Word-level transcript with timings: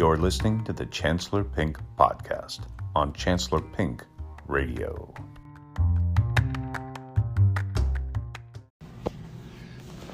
You're 0.00 0.16
listening 0.16 0.64
to 0.64 0.72
the 0.72 0.86
Chancellor 0.86 1.44
Pink 1.44 1.78
podcast 1.98 2.60
on 2.96 3.12
Chancellor 3.12 3.60
Pink 3.60 4.02
Radio. 4.46 5.12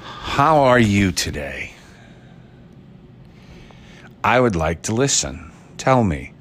How 0.01 0.59
are 0.59 0.77
you 0.77 1.13
today? 1.13 1.71
I 4.25 4.41
would 4.41 4.57
like 4.57 4.81
to 4.81 4.93
listen. 4.93 5.53
Tell 5.77 6.03
me. 6.03 6.33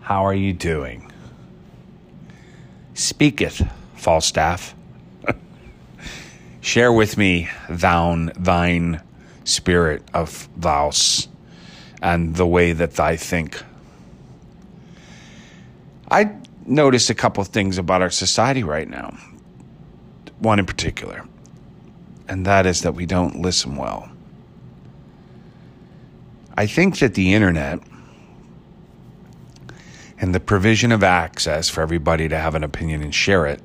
How 0.00 0.26
are 0.26 0.34
you 0.34 0.52
doing? 0.52 1.10
Speaketh, 2.92 3.66
Falstaff. 3.94 4.74
Share 6.60 6.92
with 6.92 7.16
me 7.16 7.48
thou, 7.70 8.28
thine 8.36 9.00
spirit 9.44 10.02
of 10.12 10.50
thous 10.58 11.28
and 12.02 12.36
the 12.36 12.46
way 12.46 12.72
that 12.72 12.98
I 13.00 13.16
think. 13.16 13.62
I 16.10 16.30
noticed 16.64 17.10
a 17.10 17.14
couple 17.14 17.40
of 17.40 17.48
things 17.48 17.78
about 17.78 18.02
our 18.02 18.10
society 18.10 18.62
right 18.62 18.88
now. 18.88 19.16
One 20.38 20.58
in 20.58 20.66
particular, 20.66 21.26
and 22.28 22.44
that 22.44 22.66
is 22.66 22.82
that 22.82 22.94
we 22.94 23.06
don't 23.06 23.40
listen 23.40 23.76
well. 23.76 24.10
I 26.56 26.66
think 26.66 26.98
that 26.98 27.14
the 27.14 27.34
internet 27.34 27.80
and 30.18 30.34
the 30.34 30.40
provision 30.40 30.92
of 30.92 31.02
access 31.02 31.68
for 31.68 31.82
everybody 31.82 32.28
to 32.28 32.36
have 32.36 32.54
an 32.54 32.64
opinion 32.64 33.02
and 33.02 33.14
share 33.14 33.46
it, 33.46 33.62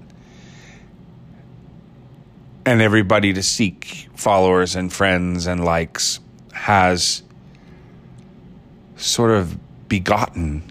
and 2.66 2.82
everybody 2.82 3.34
to 3.34 3.43
seek 3.43 4.07
followers 4.16 4.76
and 4.76 4.91
friends 4.91 5.48
and 5.48 5.63
likes 5.66 6.20
has 6.54 7.23
sort 9.02 9.32
of 9.32 9.57
begotten. 9.88 10.63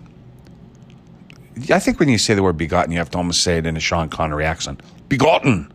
I 1.70 1.78
think 1.78 2.00
when 2.00 2.08
you 2.08 2.18
say 2.18 2.34
the 2.34 2.42
word 2.42 2.56
begotten, 2.56 2.92
you 2.92 2.98
have 2.98 3.10
to 3.10 3.18
almost 3.18 3.42
say 3.42 3.58
it 3.58 3.66
in 3.66 3.76
a 3.76 3.80
Sean 3.80 4.08
Connery 4.08 4.44
accent. 4.44 4.80
Begotten. 5.08 5.72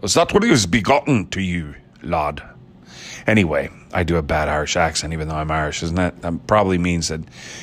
Was 0.00 0.14
that 0.14 0.32
what 0.32 0.42
he 0.42 0.50
was 0.50 0.64
begotten 0.64 1.26
to 1.28 1.40
you, 1.40 1.74
lad? 2.02 2.42
Anyway, 3.26 3.68
I 3.92 4.02
do 4.02 4.16
a 4.16 4.22
bad 4.22 4.48
Irish 4.48 4.76
accent, 4.76 5.12
even 5.12 5.28
though 5.28 5.34
I'm 5.34 5.50
Irish. 5.50 5.82
Isn't 5.82 5.96
that, 5.96 6.22
that 6.22 6.46
probably 6.46 6.78
means 6.78 7.08
that 7.08 7.20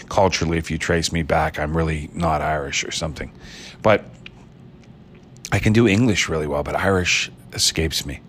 culturally, 0.09 0.57
if 0.57 0.69
you 0.69 0.77
trace 0.77 1.11
me 1.11 1.23
back, 1.23 1.57
I'm 1.57 1.75
really 1.75 2.09
not 2.13 2.41
Irish 2.41 2.83
or 2.83 2.91
something. 2.91 3.31
But 3.81 4.05
I 5.51 5.59
can 5.59 5.73
do 5.73 5.87
English 5.87 6.29
really 6.29 6.45
well, 6.45 6.61
but 6.61 6.75
Irish 6.75 7.31
escapes 7.53 8.05
me. 8.05 8.19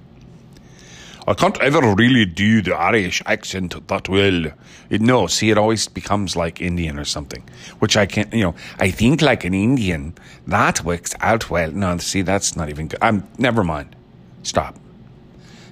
I 1.28 1.34
can't 1.34 1.60
ever 1.60 1.94
really 1.94 2.24
do 2.24 2.62
the 2.62 2.74
Irish 2.74 3.22
accent 3.26 3.86
that 3.86 4.08
well. 4.08 4.46
It, 4.88 5.02
no, 5.02 5.26
see, 5.26 5.50
it 5.50 5.58
always 5.58 5.86
becomes 5.86 6.36
like 6.36 6.62
Indian 6.62 6.98
or 6.98 7.04
something, 7.04 7.42
which 7.80 7.98
I 7.98 8.06
can't, 8.06 8.32
you 8.32 8.44
know, 8.44 8.54
I 8.80 8.90
think 8.90 9.20
like 9.20 9.44
an 9.44 9.52
Indian. 9.52 10.14
That 10.46 10.82
works 10.84 11.14
out 11.20 11.50
well. 11.50 11.70
No, 11.70 11.98
see, 11.98 12.22
that's 12.22 12.56
not 12.56 12.70
even 12.70 12.88
good. 12.88 12.98
I'm, 13.02 13.28
never 13.36 13.62
mind. 13.62 13.94
Stop. 14.42 14.76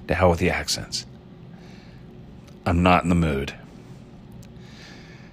The 0.05 0.13
hell 0.13 0.29
with 0.29 0.37
the 0.37 0.51
accents. 0.51 1.07
I'm 2.67 2.83
not 2.83 3.01
in 3.01 3.09
the 3.09 3.15
mood. 3.15 3.51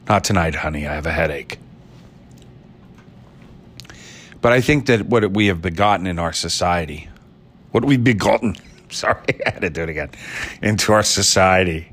Not 0.08 0.24
tonight, 0.24 0.54
honey. 0.54 0.86
I 0.86 0.94
have 0.94 1.04
a 1.04 1.12
headache. 1.12 1.58
But 4.40 4.54
I 4.54 4.62
think 4.62 4.86
that 4.86 5.04
what 5.04 5.32
we 5.32 5.48
have 5.48 5.60
begotten 5.60 6.06
in 6.06 6.18
our 6.18 6.32
society, 6.32 7.10
what 7.72 7.84
we've 7.84 8.02
begotten, 8.02 8.56
sorry, 9.00 9.44
I 9.46 9.50
had 9.50 9.62
to 9.62 9.70
do 9.70 9.82
it 9.82 9.88
again, 9.88 10.10
into 10.62 10.92
our 10.92 11.02
society 11.02 11.88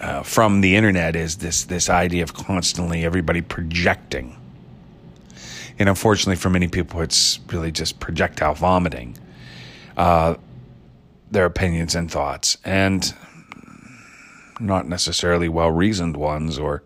uh, 0.00 0.22
from 0.22 0.60
the 0.60 0.76
internet 0.76 1.16
is 1.16 1.36
this 1.38 1.64
this 1.64 1.88
idea 1.88 2.22
of 2.22 2.34
constantly 2.34 3.04
everybody 3.04 3.40
projecting. 3.40 4.36
And 5.78 5.88
unfortunately, 5.88 6.36
for 6.36 6.50
many 6.50 6.68
people, 6.68 7.00
it's 7.00 7.40
really 7.50 7.72
just 7.72 8.00
projectile 8.00 8.54
vomiting 8.54 9.16
uh, 9.96 10.34
their 11.30 11.46
opinions 11.46 11.94
and 11.94 12.10
thoughts, 12.10 12.56
and 12.64 13.14
not 14.60 14.86
necessarily 14.88 15.48
well 15.48 15.70
reasoned 15.70 16.16
ones, 16.16 16.58
or 16.58 16.82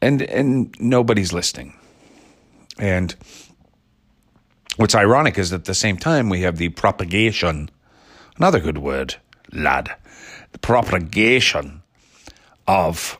and 0.00 0.22
and 0.22 0.74
nobody's 0.80 1.32
listening. 1.32 1.74
And 2.78 3.14
what's 4.78 4.94
ironic 4.94 5.36
is 5.38 5.50
that 5.50 5.56
at 5.56 5.64
the 5.66 5.74
same 5.74 5.96
time 5.96 6.28
we 6.28 6.40
have 6.42 6.56
the 6.56 6.70
propagation, 6.70 7.68
another 8.36 8.60
good 8.60 8.78
word, 8.78 9.16
lad, 9.52 9.94
the 10.52 10.58
propagation 10.58 11.82
of 12.66 13.18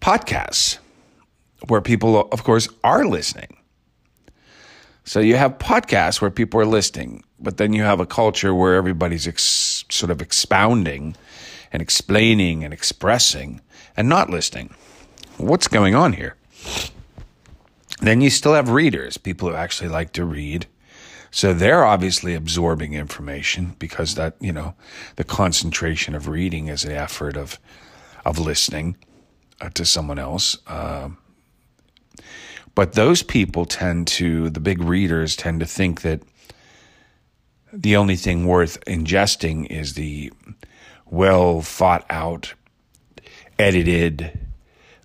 podcasts 0.00 0.78
where 1.68 1.82
people, 1.82 2.28
of 2.32 2.42
course, 2.42 2.68
are 2.82 3.04
listening. 3.04 3.58
So 5.04 5.20
you 5.20 5.36
have 5.36 5.58
podcasts 5.58 6.20
where 6.20 6.30
people 6.30 6.60
are 6.60 6.66
listening, 6.66 7.22
but 7.38 7.58
then 7.58 7.72
you 7.74 7.82
have 7.82 8.00
a 8.00 8.06
culture 8.06 8.54
where 8.54 8.76
everybody's 8.76 9.28
ex- 9.28 9.84
sort 9.90 10.10
of 10.10 10.22
expounding 10.22 11.14
and 11.72 11.82
explaining 11.82 12.64
and 12.64 12.72
expressing 12.72 13.60
and 13.96 14.08
not 14.08 14.30
listening. 14.30 14.74
What's 15.36 15.68
going 15.68 15.94
on 15.94 16.14
here? 16.14 16.36
Then 18.00 18.22
you 18.22 18.30
still 18.30 18.54
have 18.54 18.70
readers, 18.70 19.18
people 19.18 19.50
who 19.50 19.54
actually 19.54 19.88
like 19.88 20.12
to 20.14 20.24
read. 20.24 20.66
So 21.30 21.52
they're 21.52 21.84
obviously 21.84 22.34
absorbing 22.34 22.94
information 22.94 23.76
because 23.78 24.14
that, 24.14 24.34
you 24.40 24.52
know, 24.52 24.74
the 25.16 25.24
concentration 25.24 26.14
of 26.14 26.26
reading 26.26 26.68
is 26.68 26.84
an 26.84 26.92
effort 26.92 27.36
of, 27.36 27.60
of 28.24 28.38
listening 28.38 28.96
uh, 29.60 29.68
to 29.70 29.84
someone 29.84 30.18
else. 30.18 30.56
Uh, 30.66 31.10
but 32.74 32.94
those 32.94 33.22
people 33.22 33.66
tend 33.66 34.06
to, 34.08 34.48
the 34.50 34.60
big 34.60 34.82
readers 34.82 35.36
tend 35.36 35.60
to 35.60 35.66
think 35.66 36.00
that 36.00 36.22
the 37.72 37.96
only 37.96 38.16
thing 38.16 38.46
worth 38.46 38.82
ingesting 38.86 39.66
is 39.66 39.94
the 39.94 40.32
well 41.06 41.60
thought 41.60 42.04
out, 42.10 42.54
edited, 43.58 44.38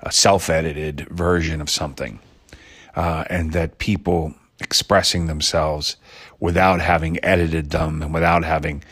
uh, 0.01 0.09
self 0.09 0.50
edited 0.50 1.07
version 1.09 1.61
of 1.61 1.69
something 1.69 2.19
uh, 2.95 3.23
and 3.29 3.51
that 3.53 3.78
people 3.78 4.33
expressing 4.59 5.28
themselves 5.28 5.97
without 6.39 6.81
having 6.81 7.23
edited 7.23 7.72
them 7.72 8.01
and 8.01 8.13
without 8.13 8.44
having 8.44 8.83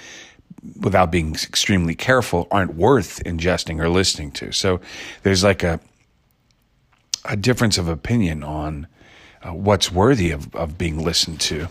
without 0.80 1.12
being 1.12 1.34
extremely 1.34 1.94
careful 1.94 2.47
aren't 2.50 2.75
worth 2.75 3.22
ingesting 3.25 3.80
or 3.81 3.90
listening 3.90 4.31
to. 4.31 4.52
So 4.53 4.80
there's 5.24 5.44
like 5.44 5.63
a 5.63 5.80
a 7.25 7.36
difference 7.36 7.78
of 7.78 7.88
opinion 7.88 8.44
on 8.44 8.88
uh, 9.42 9.53
what's 9.53 9.92
worthy 9.92 10.31
of, 10.31 10.53
of 10.56 10.78
being 10.78 11.03
listened 11.03 11.40
to 11.42 11.68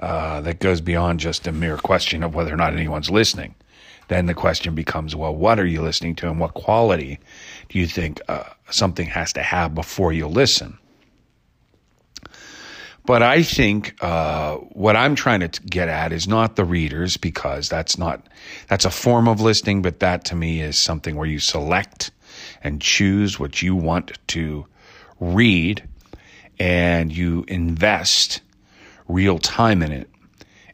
uh, 0.00 0.40
that 0.42 0.60
goes 0.60 0.80
beyond 0.80 1.20
just 1.20 1.46
a 1.46 1.52
mere 1.52 1.78
question 1.78 2.22
of 2.22 2.34
whether 2.34 2.52
or 2.52 2.56
not 2.56 2.74
anyone's 2.74 3.10
listening. 3.10 3.54
Then 4.08 4.26
the 4.26 4.34
question 4.34 4.74
becomes, 4.74 5.16
well, 5.16 5.34
what 5.34 5.58
are 5.58 5.66
you 5.66 5.82
listening 5.82 6.14
to 6.16 6.28
and 6.28 6.38
what 6.38 6.54
quality 6.54 7.18
do 7.68 7.78
you 7.78 7.86
think 7.86 8.20
uh, 8.28 8.44
something 8.70 9.06
has 9.06 9.32
to 9.32 9.42
have 9.42 9.74
before 9.74 10.12
you 10.12 10.26
listen? 10.26 10.78
But 13.06 13.22
I 13.22 13.44
think 13.44 14.02
uh, 14.02 14.56
what 14.56 14.96
I'm 14.96 15.14
trying 15.14 15.48
to 15.48 15.62
get 15.62 15.88
at 15.88 16.12
is 16.12 16.26
not 16.26 16.56
the 16.56 16.64
readers 16.64 17.16
because 17.16 17.68
that's 17.68 17.96
not 17.96 18.26
that's 18.68 18.84
a 18.84 18.90
form 18.90 19.28
of 19.28 19.40
listening, 19.40 19.80
but 19.80 20.00
that 20.00 20.24
to 20.26 20.34
me 20.34 20.60
is 20.60 20.76
something 20.76 21.14
where 21.14 21.28
you 21.28 21.38
select 21.38 22.10
and 22.64 22.82
choose 22.82 23.38
what 23.38 23.62
you 23.62 23.76
want 23.76 24.18
to 24.28 24.66
read, 25.20 25.86
and 26.58 27.16
you 27.16 27.44
invest 27.46 28.40
real 29.06 29.38
time 29.38 29.82
in 29.82 29.92
it, 29.92 30.10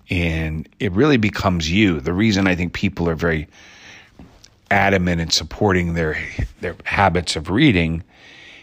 and 0.09 0.67
it 0.81 0.91
really 0.93 1.19
becomes 1.19 1.71
you. 1.71 2.01
The 2.01 2.15
reason 2.15 2.47
I 2.47 2.55
think 2.55 2.73
people 2.73 3.11
are 3.11 3.15
very 3.15 3.47
adamant 4.71 5.21
in 5.21 5.29
supporting 5.29 5.93
their 5.93 6.17
their 6.63 6.77
habits 6.85 7.37
of 7.37 7.51
reading 7.51 8.03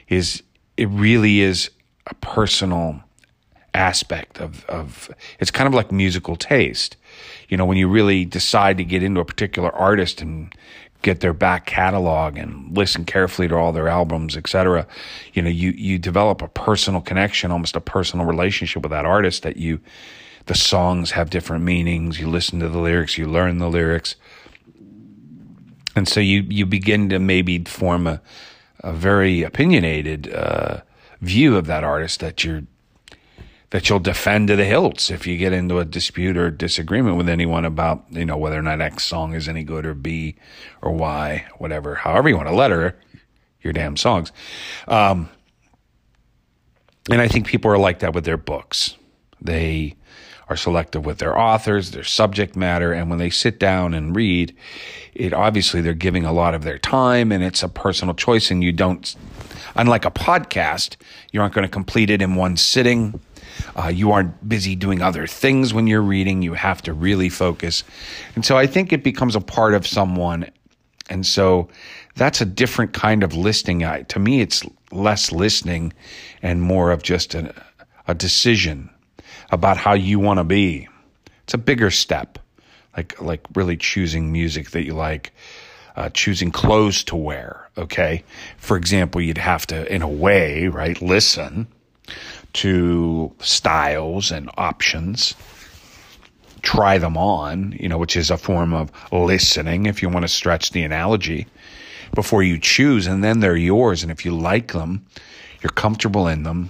is 0.07 0.41
it 0.75 0.87
really 0.89 1.41
is 1.41 1.69
a 2.07 2.15
personal 2.15 3.03
aspect 3.79 4.39
of, 4.39 4.65
of 4.65 5.09
it's 5.39 5.51
kind 5.51 5.67
of 5.67 5.73
like 5.73 5.91
musical 5.91 6.35
taste. 6.35 6.97
You 7.47 7.57
know, 7.57 7.65
when 7.65 7.77
you 7.77 7.87
really 7.87 8.25
decide 8.25 8.77
to 8.77 8.83
get 8.83 9.01
into 9.01 9.21
a 9.21 9.25
particular 9.25 9.73
artist 9.73 10.21
and 10.21 10.53
get 11.01 11.21
their 11.21 11.33
back 11.33 11.65
catalog 11.65 12.37
and 12.37 12.75
listen 12.75 13.05
carefully 13.05 13.47
to 13.47 13.55
all 13.55 13.71
their 13.71 13.87
albums, 13.87 14.35
etc. 14.35 14.85
You 15.33 15.41
know, 15.41 15.49
you 15.49 15.71
you 15.71 15.97
develop 15.97 16.41
a 16.41 16.47
personal 16.49 17.01
connection, 17.01 17.51
almost 17.51 17.75
a 17.75 17.81
personal 17.81 18.25
relationship 18.25 18.83
with 18.83 18.91
that 18.91 19.05
artist 19.05 19.43
that 19.43 19.57
you 19.57 19.79
the 20.45 20.55
songs 20.55 21.11
have 21.11 21.29
different 21.29 21.63
meanings, 21.63 22.19
you 22.19 22.27
listen 22.27 22.59
to 22.59 22.69
the 22.69 22.79
lyrics, 22.79 23.17
you 23.17 23.27
learn 23.27 23.59
the 23.59 23.69
lyrics. 23.69 24.15
And 25.95 26.07
so 26.07 26.19
you 26.19 26.45
you 26.49 26.65
begin 26.65 27.09
to 27.09 27.19
maybe 27.19 27.59
form 27.59 28.07
a 28.07 28.21
a 28.81 28.93
very 28.93 29.43
opinionated 29.43 30.33
uh, 30.33 30.81
view 31.21 31.57
of 31.57 31.65
that 31.67 31.83
artist 31.83 32.19
that 32.19 32.43
you're 32.43 32.63
that 33.71 33.87
you'll 33.87 33.99
defend 33.99 34.47
to 34.47 34.55
the 34.55 34.65
hilts 34.65 35.11
if 35.11 35.27
you 35.27 35.37
get 35.37 35.53
into 35.53 35.77
a 35.77 35.85
dispute 35.85 36.37
or 36.37 36.49
disagreement 36.49 37.17
with 37.17 37.29
anyone 37.29 37.65
about, 37.65 38.03
you 38.09 38.25
know, 38.25 38.37
whether 38.37 38.57
or 38.57 38.63
not 38.63 38.81
X 38.81 39.03
song 39.03 39.33
is 39.35 39.47
any 39.47 39.63
good 39.63 39.85
or 39.85 39.93
B 39.93 40.35
or 40.81 40.91
Y, 40.91 41.45
whatever, 41.57 41.95
however 41.95 42.29
you 42.29 42.35
want 42.35 42.47
to 42.47 42.55
letter 42.55 42.99
your 43.61 43.73
damn 43.73 43.95
songs. 43.95 44.31
Um, 44.87 45.29
and 47.11 47.21
I 47.21 47.27
think 47.27 47.47
people 47.47 47.71
are 47.71 47.77
like 47.77 47.99
that 47.99 48.13
with 48.13 48.25
their 48.25 48.37
books. 48.37 48.95
They 49.41 49.95
are 50.47 50.57
selective 50.57 51.05
with 51.05 51.19
their 51.19 51.37
authors, 51.37 51.91
their 51.91 52.03
subject 52.03 52.55
matter, 52.55 52.91
and 52.91 53.09
when 53.09 53.19
they 53.19 53.29
sit 53.29 53.59
down 53.59 53.93
and 53.93 54.15
read, 54.15 54.55
it 55.13 55.31
obviously 55.31 55.81
they're 55.81 55.93
giving 55.93 56.25
a 56.25 56.33
lot 56.33 56.55
of 56.55 56.63
their 56.63 56.79
time 56.79 57.31
and 57.31 57.43
it's 57.43 57.61
a 57.61 57.69
personal 57.69 58.15
choice 58.15 58.49
and 58.49 58.63
you 58.63 58.71
don't 58.71 59.15
unlike 59.75 60.05
a 60.05 60.11
podcast, 60.11 60.95
you 61.31 61.41
aren't 61.41 61.53
going 61.53 61.67
to 61.67 61.71
complete 61.71 62.09
it 62.09 62.21
in 62.21 62.35
one 62.35 62.57
sitting. 62.57 63.19
Uh, 63.75 63.87
you 63.87 64.11
aren't 64.11 64.47
busy 64.47 64.75
doing 64.75 65.01
other 65.01 65.27
things 65.27 65.73
when 65.73 65.87
you're 65.87 66.01
reading. 66.01 66.41
You 66.41 66.53
have 66.53 66.81
to 66.83 66.93
really 66.93 67.29
focus. 67.29 67.83
And 68.35 68.45
so 68.45 68.57
I 68.57 68.67
think 68.67 68.93
it 68.93 69.03
becomes 69.03 69.35
a 69.35 69.41
part 69.41 69.73
of 69.73 69.85
someone. 69.85 70.49
And 71.09 71.25
so 71.25 71.69
that's 72.15 72.41
a 72.41 72.45
different 72.45 72.93
kind 72.93 73.23
of 73.23 73.33
listening. 73.33 73.83
I, 73.83 74.03
to 74.03 74.19
me, 74.19 74.41
it's 74.41 74.63
less 74.91 75.31
listening 75.31 75.93
and 76.41 76.61
more 76.61 76.91
of 76.91 77.03
just 77.03 77.35
a, 77.35 77.53
a 78.07 78.13
decision 78.13 78.89
about 79.51 79.77
how 79.77 79.93
you 79.93 80.19
want 80.19 80.39
to 80.39 80.43
be. 80.43 80.87
It's 81.43 81.53
a 81.53 81.57
bigger 81.57 81.89
step, 81.89 82.37
like 82.95 83.19
like 83.19 83.41
really 83.55 83.77
choosing 83.77 84.31
music 84.31 84.71
that 84.71 84.85
you 84.85 84.93
like, 84.93 85.33
uh, 85.95 86.09
choosing 86.09 86.51
clothes 86.51 87.03
to 87.05 87.15
wear. 87.15 87.69
Okay, 87.77 88.23
for 88.57 88.77
example, 88.77 89.19
you'd 89.21 89.37
have 89.37 89.65
to, 89.67 89.91
in 89.91 90.01
a 90.01 90.07
way, 90.07 90.67
right, 90.67 91.01
listen 91.01 91.67
to 92.53 93.33
styles 93.39 94.31
and 94.31 94.49
options. 94.57 95.35
Try 96.61 96.97
them 96.97 97.17
on, 97.17 97.73
you 97.79 97.87
know, 97.87 97.97
which 97.97 98.17
is 98.17 98.29
a 98.29 98.37
form 98.37 98.73
of 98.73 98.91
listening, 99.11 99.85
if 99.85 100.01
you 100.01 100.09
want 100.09 100.23
to 100.23 100.27
stretch 100.27 100.71
the 100.71 100.83
analogy, 100.83 101.47
before 102.13 102.43
you 102.43 102.59
choose, 102.59 103.07
and 103.07 103.23
then 103.23 103.39
they're 103.39 103.55
yours. 103.55 104.03
And 104.03 104.11
if 104.11 104.25
you 104.25 104.35
like 104.35 104.73
them, 104.73 105.05
you're 105.61 105.71
comfortable 105.71 106.27
in 106.27 106.43
them, 106.43 106.69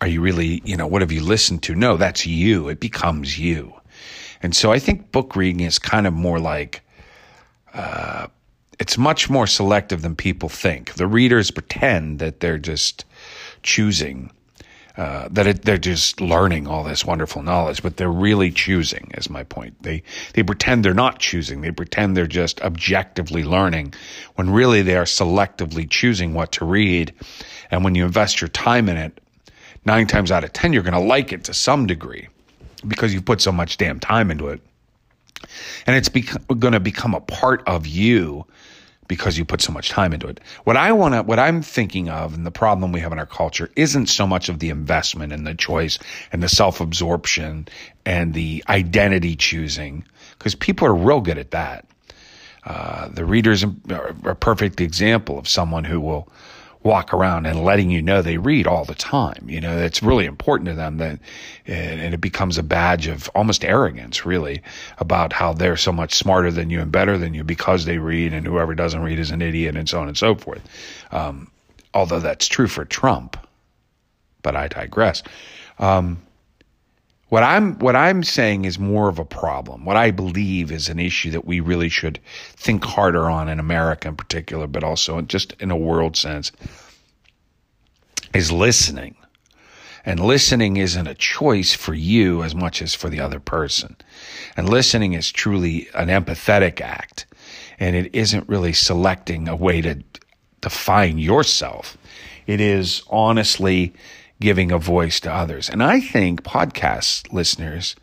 are 0.00 0.08
you 0.08 0.20
really, 0.20 0.60
you 0.64 0.76
know, 0.76 0.86
what 0.86 1.00
have 1.00 1.12
you 1.12 1.22
listened 1.22 1.62
to? 1.62 1.74
No, 1.74 1.96
that's 1.96 2.26
you. 2.26 2.68
It 2.68 2.80
becomes 2.80 3.38
you. 3.38 3.72
And 4.42 4.54
so 4.54 4.70
I 4.70 4.78
think 4.78 5.12
book 5.12 5.36
reading 5.36 5.60
is 5.60 5.78
kind 5.78 6.06
of 6.06 6.12
more 6.12 6.38
like, 6.38 6.82
uh, 7.72 8.26
it's 8.78 8.98
much 8.98 9.30
more 9.30 9.46
selective 9.46 10.02
than 10.02 10.14
people 10.16 10.48
think. 10.48 10.94
The 10.94 11.06
readers 11.06 11.50
pretend 11.50 12.18
that 12.18 12.40
they're 12.40 12.58
just 12.58 13.06
choosing, 13.64 14.30
uh, 14.96 15.28
that 15.32 15.46
it, 15.48 15.62
they're 15.62 15.76
just 15.76 16.20
learning 16.20 16.68
all 16.68 16.84
this 16.84 17.04
wonderful 17.04 17.42
knowledge, 17.42 17.82
but 17.82 17.96
they're 17.96 18.08
really 18.08 18.52
choosing. 18.52 19.10
Is 19.16 19.28
my 19.28 19.42
point? 19.42 19.82
They 19.82 20.04
they 20.34 20.44
pretend 20.44 20.84
they're 20.84 20.94
not 20.94 21.18
choosing. 21.18 21.62
They 21.62 21.72
pretend 21.72 22.16
they're 22.16 22.28
just 22.28 22.60
objectively 22.60 23.42
learning, 23.42 23.94
when 24.36 24.50
really 24.50 24.82
they 24.82 24.96
are 24.96 25.04
selectively 25.04 25.90
choosing 25.90 26.32
what 26.32 26.52
to 26.52 26.64
read. 26.64 27.12
And 27.72 27.82
when 27.82 27.96
you 27.96 28.04
invest 28.04 28.40
your 28.40 28.48
time 28.48 28.88
in 28.88 28.96
it, 28.96 29.20
nine 29.84 30.06
times 30.06 30.30
out 30.30 30.44
of 30.44 30.52
10, 30.52 30.72
you're 30.72 30.82
going 30.82 30.94
to 30.94 31.00
like 31.00 31.32
it 31.32 31.44
to 31.44 31.54
some 31.54 31.86
degree 31.86 32.28
because 32.86 33.12
you've 33.12 33.24
put 33.24 33.40
so 33.40 33.50
much 33.50 33.76
damn 33.76 33.98
time 33.98 34.30
into 34.30 34.48
it. 34.48 34.60
And 35.86 35.96
it's 35.96 36.08
bec- 36.08 36.46
going 36.58 36.72
to 36.72 36.80
become 36.80 37.14
a 37.14 37.20
part 37.20 37.62
of 37.66 37.86
you 37.86 38.46
because 39.08 39.36
you 39.38 39.44
put 39.44 39.60
so 39.60 39.72
much 39.72 39.90
time 39.90 40.12
into 40.12 40.26
it. 40.26 40.40
What 40.64 40.76
I 40.76 40.92
want 40.92 41.14
to, 41.14 41.22
what 41.22 41.38
I'm 41.38 41.62
thinking 41.62 42.08
of 42.08 42.34
and 42.34 42.46
the 42.46 42.50
problem 42.50 42.92
we 42.92 43.00
have 43.00 43.12
in 43.12 43.18
our 43.18 43.26
culture 43.26 43.70
isn't 43.76 44.06
so 44.06 44.26
much 44.26 44.48
of 44.48 44.58
the 44.58 44.70
investment 44.70 45.32
and 45.32 45.46
the 45.46 45.54
choice 45.54 45.98
and 46.32 46.42
the 46.42 46.48
self 46.48 46.80
absorption 46.80 47.68
and 48.06 48.34
the 48.34 48.64
identity 48.68 49.36
choosing 49.36 50.04
because 50.38 50.54
people 50.54 50.86
are 50.86 50.94
real 50.94 51.20
good 51.20 51.38
at 51.38 51.52
that. 51.52 51.86
Uh, 52.64 53.08
the 53.08 53.24
readers 53.24 53.64
are 53.90 54.16
a 54.24 54.34
perfect 54.34 54.80
example 54.80 55.38
of 55.38 55.46
someone 55.46 55.84
who 55.84 56.00
will 56.00 56.28
walk 56.84 57.14
around 57.14 57.46
and 57.46 57.64
letting 57.64 57.90
you 57.90 58.02
know 58.02 58.20
they 58.20 58.36
read 58.36 58.66
all 58.66 58.84
the 58.84 58.94
time. 58.94 59.44
You 59.48 59.60
know, 59.60 59.76
it's 59.76 60.02
really 60.02 60.26
important 60.26 60.68
to 60.68 60.74
them 60.74 60.98
that, 60.98 61.18
and 61.66 62.14
it 62.14 62.20
becomes 62.20 62.58
a 62.58 62.62
badge 62.62 63.06
of 63.06 63.28
almost 63.34 63.64
arrogance, 63.64 64.26
really, 64.26 64.62
about 64.98 65.32
how 65.32 65.54
they're 65.54 65.78
so 65.78 65.92
much 65.92 66.14
smarter 66.14 66.50
than 66.50 66.68
you 66.68 66.80
and 66.80 66.92
better 66.92 67.16
than 67.16 67.32
you 67.32 67.42
because 67.42 67.86
they 67.86 67.98
read, 67.98 68.34
and 68.34 68.46
whoever 68.46 68.74
doesn't 68.74 69.02
read 69.02 69.18
is 69.18 69.30
an 69.30 69.40
idiot, 69.40 69.76
and 69.76 69.88
so 69.88 69.98
on 70.00 70.08
and 70.08 70.18
so 70.18 70.34
forth. 70.34 70.62
Um, 71.10 71.50
although 71.94 72.20
that's 72.20 72.46
true 72.46 72.68
for 72.68 72.84
Trump, 72.84 73.36
but 74.42 74.54
I 74.54 74.68
digress. 74.68 75.22
Um, 75.78 76.22
what 77.34 77.42
I'm 77.42 77.76
what 77.80 77.96
I'm 77.96 78.22
saying 78.22 78.64
is 78.64 78.78
more 78.78 79.08
of 79.08 79.18
a 79.18 79.24
problem. 79.24 79.84
What 79.84 79.96
I 79.96 80.12
believe 80.12 80.70
is 80.70 80.88
an 80.88 81.00
issue 81.00 81.32
that 81.32 81.44
we 81.44 81.58
really 81.58 81.88
should 81.88 82.20
think 82.54 82.84
harder 82.84 83.28
on 83.28 83.48
in 83.48 83.58
America 83.58 84.06
in 84.06 84.14
particular, 84.14 84.68
but 84.68 84.84
also 84.84 85.20
just 85.20 85.52
in 85.58 85.72
a 85.72 85.76
world 85.76 86.16
sense, 86.16 86.52
is 88.32 88.52
listening. 88.52 89.16
And 90.06 90.20
listening 90.20 90.76
isn't 90.76 91.08
a 91.08 91.14
choice 91.16 91.74
for 91.74 91.92
you 91.92 92.44
as 92.44 92.54
much 92.54 92.80
as 92.80 92.94
for 92.94 93.08
the 93.08 93.18
other 93.18 93.40
person. 93.40 93.96
And 94.56 94.68
listening 94.68 95.14
is 95.14 95.32
truly 95.32 95.88
an 95.92 96.10
empathetic 96.10 96.80
act. 96.80 97.26
And 97.80 97.96
it 97.96 98.14
isn't 98.14 98.48
really 98.48 98.74
selecting 98.74 99.48
a 99.48 99.56
way 99.56 99.80
to 99.80 100.04
define 100.60 101.18
yourself. 101.18 101.98
It 102.46 102.60
is 102.60 103.02
honestly 103.10 103.92
giving 104.44 104.70
a 104.70 104.78
voice 104.78 105.20
to 105.20 105.32
others. 105.32 105.70
And 105.70 105.82
I 105.82 106.00
think 106.00 106.42
podcast 106.42 107.32
listeners 107.32 107.96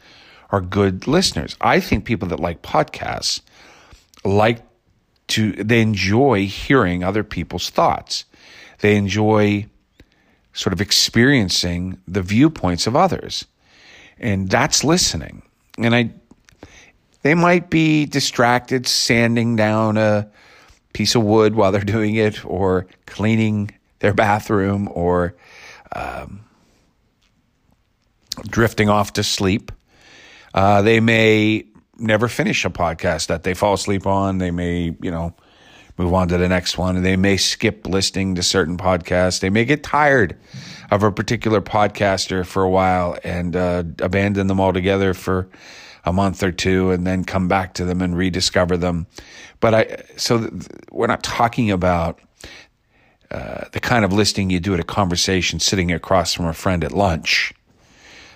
are 0.49 0.59
good 0.59 1.05
listeners. 1.05 1.55
I 1.61 1.79
think 1.79 2.03
people 2.03 2.27
that 2.29 2.39
like 2.39 2.63
podcasts 2.63 3.41
like 4.25 4.57
to, 5.27 5.51
they 5.51 5.81
enjoy 5.81 6.47
hearing 6.47 7.03
other 7.03 7.23
people's 7.23 7.69
thoughts. 7.69 8.25
They 8.79 8.95
enjoy 8.95 9.67
sort 10.53 10.73
of 10.73 10.81
experiencing 10.81 12.01
the 12.07 12.23
viewpoints 12.23 12.87
of 12.87 12.95
others. 12.95 13.45
And 14.17 14.49
that's 14.49 14.83
listening. 14.83 15.43
And 15.77 15.93
I, 15.93 16.09
they 17.21 17.35
might 17.35 17.69
be 17.69 18.07
distracted 18.07 18.87
sanding 18.87 19.55
down 19.55 19.97
a 19.97 20.27
piece 20.93 21.13
of 21.13 21.21
wood 21.21 21.53
while 21.53 21.71
they're 21.71 21.81
doing 21.81 22.15
it 22.15 22.43
or 22.43 22.87
cleaning 23.05 23.69
their 23.99 24.15
bathroom 24.15 24.89
or 24.91 25.35
um, 25.95 26.45
drifting 28.47 28.89
off 28.89 29.13
to 29.13 29.23
sleep. 29.23 29.71
Uh, 30.53 30.81
they 30.81 30.99
may 30.99 31.65
never 31.97 32.27
finish 32.27 32.65
a 32.65 32.69
podcast 32.69 33.27
that 33.27 33.43
they 33.43 33.53
fall 33.53 33.73
asleep 33.73 34.05
on. 34.05 34.39
They 34.39 34.51
may, 34.51 34.95
you 35.01 35.11
know, 35.11 35.35
move 35.97 36.13
on 36.13 36.27
to 36.29 36.37
the 36.37 36.49
next 36.49 36.77
one. 36.77 37.01
They 37.03 37.15
may 37.15 37.37
skip 37.37 37.87
listening 37.87 38.35
to 38.35 38.43
certain 38.43 38.77
podcasts. 38.77 39.39
They 39.39 39.49
may 39.49 39.65
get 39.65 39.83
tired 39.83 40.37
of 40.89 41.03
a 41.03 41.11
particular 41.11 41.61
podcaster 41.61 42.45
for 42.45 42.63
a 42.63 42.69
while 42.69 43.17
and 43.23 43.55
uh, 43.55 43.83
abandon 43.99 44.47
them 44.47 44.59
altogether 44.59 45.13
for 45.13 45.47
a 46.03 46.11
month 46.11 46.41
or 46.41 46.51
two 46.51 46.91
and 46.91 47.05
then 47.05 47.23
come 47.23 47.47
back 47.47 47.75
to 47.75 47.85
them 47.85 48.01
and 48.01 48.17
rediscover 48.17 48.75
them. 48.77 49.05
But 49.59 49.73
I, 49.73 50.03
so 50.17 50.39
th- 50.39 50.63
we're 50.91 51.07
not 51.07 51.23
talking 51.23 51.69
about 51.69 52.19
uh, 53.31 53.65
the 53.71 53.79
kind 53.79 54.03
of 54.03 54.11
listening 54.11 54.49
you 54.49 54.59
do 54.59 54.73
at 54.73 54.79
a 54.79 54.83
conversation 54.83 55.59
sitting 55.59 55.91
across 55.91 56.33
from 56.33 56.45
a 56.45 56.53
friend 56.53 56.83
at 56.83 56.91
lunch. 56.91 57.53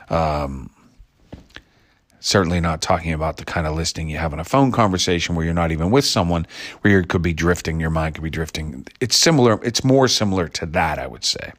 Um, 0.10 0.70
certainly 2.22 2.60
not 2.60 2.82
talking 2.82 3.12
about 3.12 3.38
the 3.38 3.46
kind 3.46 3.68
of 3.68 3.76
listening 3.76 4.10
you 4.10 4.18
have 4.18 4.34
in 4.34 4.40
a 4.40 4.44
phone 4.44 4.72
conversation 4.72 5.36
where 5.36 5.44
you're 5.44 5.54
not 5.54 5.72
even 5.72 5.92
with 5.92 6.06
someone, 6.06 6.48
where 6.82 6.94
you 6.94 7.04
could 7.06 7.22
be 7.22 7.34
drifting, 7.34 7.80
your 7.80 7.90
mind 7.90 8.16
could 8.16 8.24
be 8.24 8.30
drifting. 8.30 8.88
It's 9.02 9.18
similar, 9.18 9.64
it's 9.64 9.84
more 9.84 10.08
similar 10.08 10.48
to 10.48 10.66
that, 10.68 10.98
I 10.98 11.08
would 11.08 11.26
say. 11.26 11.52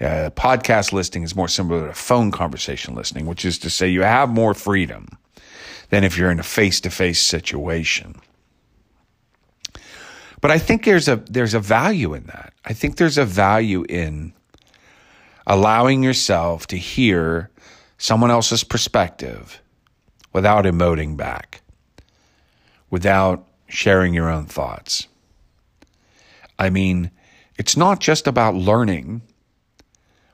Uh, 0.00 0.30
podcast 0.36 0.92
listening 0.92 1.24
is 1.24 1.34
more 1.34 1.48
similar 1.48 1.88
to 1.88 1.94
phone 1.94 2.30
conversation 2.30 2.94
listening, 2.94 3.26
which 3.26 3.44
is 3.44 3.58
to 3.58 3.70
say 3.70 3.88
you 3.88 4.02
have 4.02 4.28
more 4.28 4.54
freedom 4.54 5.08
than 5.88 6.04
if 6.04 6.16
you're 6.16 6.30
in 6.30 6.38
a 6.38 6.44
face 6.44 6.80
to 6.82 6.90
face 6.90 7.20
situation. 7.20 8.14
But 10.40 10.50
I 10.50 10.58
think 10.58 10.84
there's 10.84 11.08
a 11.08 11.16
there's 11.16 11.54
a 11.54 11.60
value 11.60 12.14
in 12.14 12.24
that. 12.26 12.52
I 12.64 12.72
think 12.72 12.96
there's 12.96 13.18
a 13.18 13.24
value 13.24 13.84
in 13.88 14.32
allowing 15.46 16.02
yourself 16.02 16.66
to 16.68 16.76
hear 16.76 17.50
someone 17.96 18.30
else's 18.30 18.62
perspective 18.62 19.60
without 20.32 20.64
emoting 20.64 21.16
back, 21.16 21.62
without 22.90 23.46
sharing 23.66 24.14
your 24.14 24.30
own 24.30 24.46
thoughts. 24.46 25.08
I 26.58 26.70
mean, 26.70 27.10
it's 27.56 27.76
not 27.76 28.00
just 28.00 28.26
about 28.26 28.54
learning. 28.54 29.22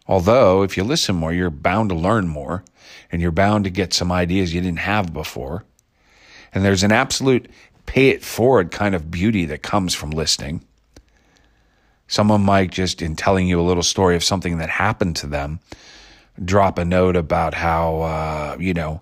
Although, 0.07 0.63
if 0.63 0.77
you 0.77 0.85
listen 0.85 1.17
more, 1.17 1.33
you're 1.33 1.49
bound 1.49 1.89
to 1.89 1.95
learn 1.95 2.29
more 2.29 2.63
and 3.11 3.23
you're 3.23 3.31
bound 3.31 3.65
to 3.65 3.71
get 3.71 3.95
some 3.95 4.13
ideas 4.13 4.53
you 4.53 4.61
didn't 4.61 4.81
have 4.81 5.13
before. 5.13 5.65
And 6.53 6.65
there's 6.65 6.83
an 6.83 6.93
absolute 6.93 7.49
pay 7.87 8.09
it 8.09 8.25
forward 8.25 8.71
kind 8.71 8.95
of 8.95 9.11
beauty 9.11 9.45
that 9.47 9.63
comes 9.63 9.95
from 9.95 10.11
listening. 10.11 10.65
Someone 12.07 12.43
might 12.43 12.71
just, 12.71 13.01
in 13.01 13.17
telling 13.17 13.49
you 13.49 13.61
a 13.61 13.63
little 13.63 13.83
story 13.83 14.15
of 14.17 14.25
something 14.25 14.59
that 14.59 14.69
happened 14.69 15.17
to 15.17 15.27
them, 15.27 15.61
drop 16.43 16.79
a 16.79 16.85
note 16.85 17.17
about 17.17 17.55
how, 17.55 18.01
uh, 18.03 18.57
you 18.59 18.75
know, 18.75 19.01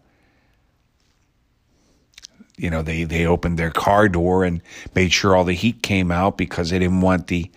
you 2.57 2.71
know, 2.71 2.83
they, 2.83 3.05
they 3.05 3.27
opened 3.27 3.59
their 3.59 3.71
car 3.71 4.09
door 4.09 4.45
and 4.45 4.63
made 4.95 5.13
sure 5.13 5.35
all 5.35 5.45
the 5.45 5.55
heat 5.55 5.83
came 5.83 6.13
out 6.13 6.37
because 6.37 6.71
they 6.71 6.79
didn't 6.79 7.01
want 7.01 7.27
the 7.27 7.51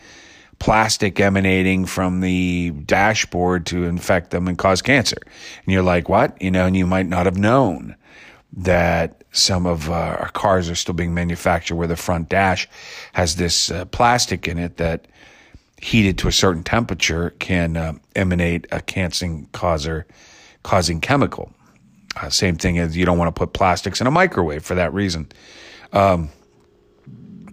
plastic 0.58 1.20
emanating 1.20 1.86
from 1.86 2.22
the 2.22 2.72
dashboard 2.72 3.66
to 3.68 3.84
infect 3.84 4.32
them 4.32 4.48
and 4.48 4.58
cause 4.58 4.82
cancer. 4.82 5.18
And 5.24 5.74
you're 5.74 5.84
like, 5.84 6.10
what? 6.10 6.42
You 6.42 6.50
know, 6.50 6.66
and 6.66 6.76
you 6.76 6.88
might 6.88 7.08
not 7.08 7.26
have 7.26 7.38
known 7.38 7.96
that 8.56 9.24
some 9.32 9.66
of 9.66 9.90
uh, 9.90 9.94
our 9.94 10.30
cars 10.30 10.70
are 10.70 10.76
still 10.76 10.94
being 10.94 11.14
manufactured 11.14 11.76
where 11.76 11.88
the 11.88 11.96
front 11.96 12.30
dash 12.30 12.68
has 13.14 13.36
this 13.36 13.70
uh, 13.70 13.86
plastic 13.86 14.48
in 14.48 14.58
it 14.58 14.78
that 14.78 15.08
heated 15.82 16.18
to 16.18 16.28
a 16.28 16.32
certain 16.32 16.64
temperature 16.64 17.32
can 17.40 17.76
uh, 17.76 17.94
emanate 18.16 18.66
a 18.72 18.82
cancer 18.82 19.42
causer 19.52 20.08
causing 20.64 21.02
chemical. 21.02 21.52
Uh, 22.16 22.30
same 22.30 22.56
thing 22.56 22.80
as 22.80 22.96
you 22.96 23.06
don't 23.06 23.18
want 23.18 23.34
to 23.34 23.38
put 23.38 23.54
plastics 23.54 24.00
in 24.00 24.08
a 24.08 24.12
microwave 24.12 24.64
for 24.64 24.76
that 24.76 24.94
reason. 24.94 25.30
Um, 25.92 26.30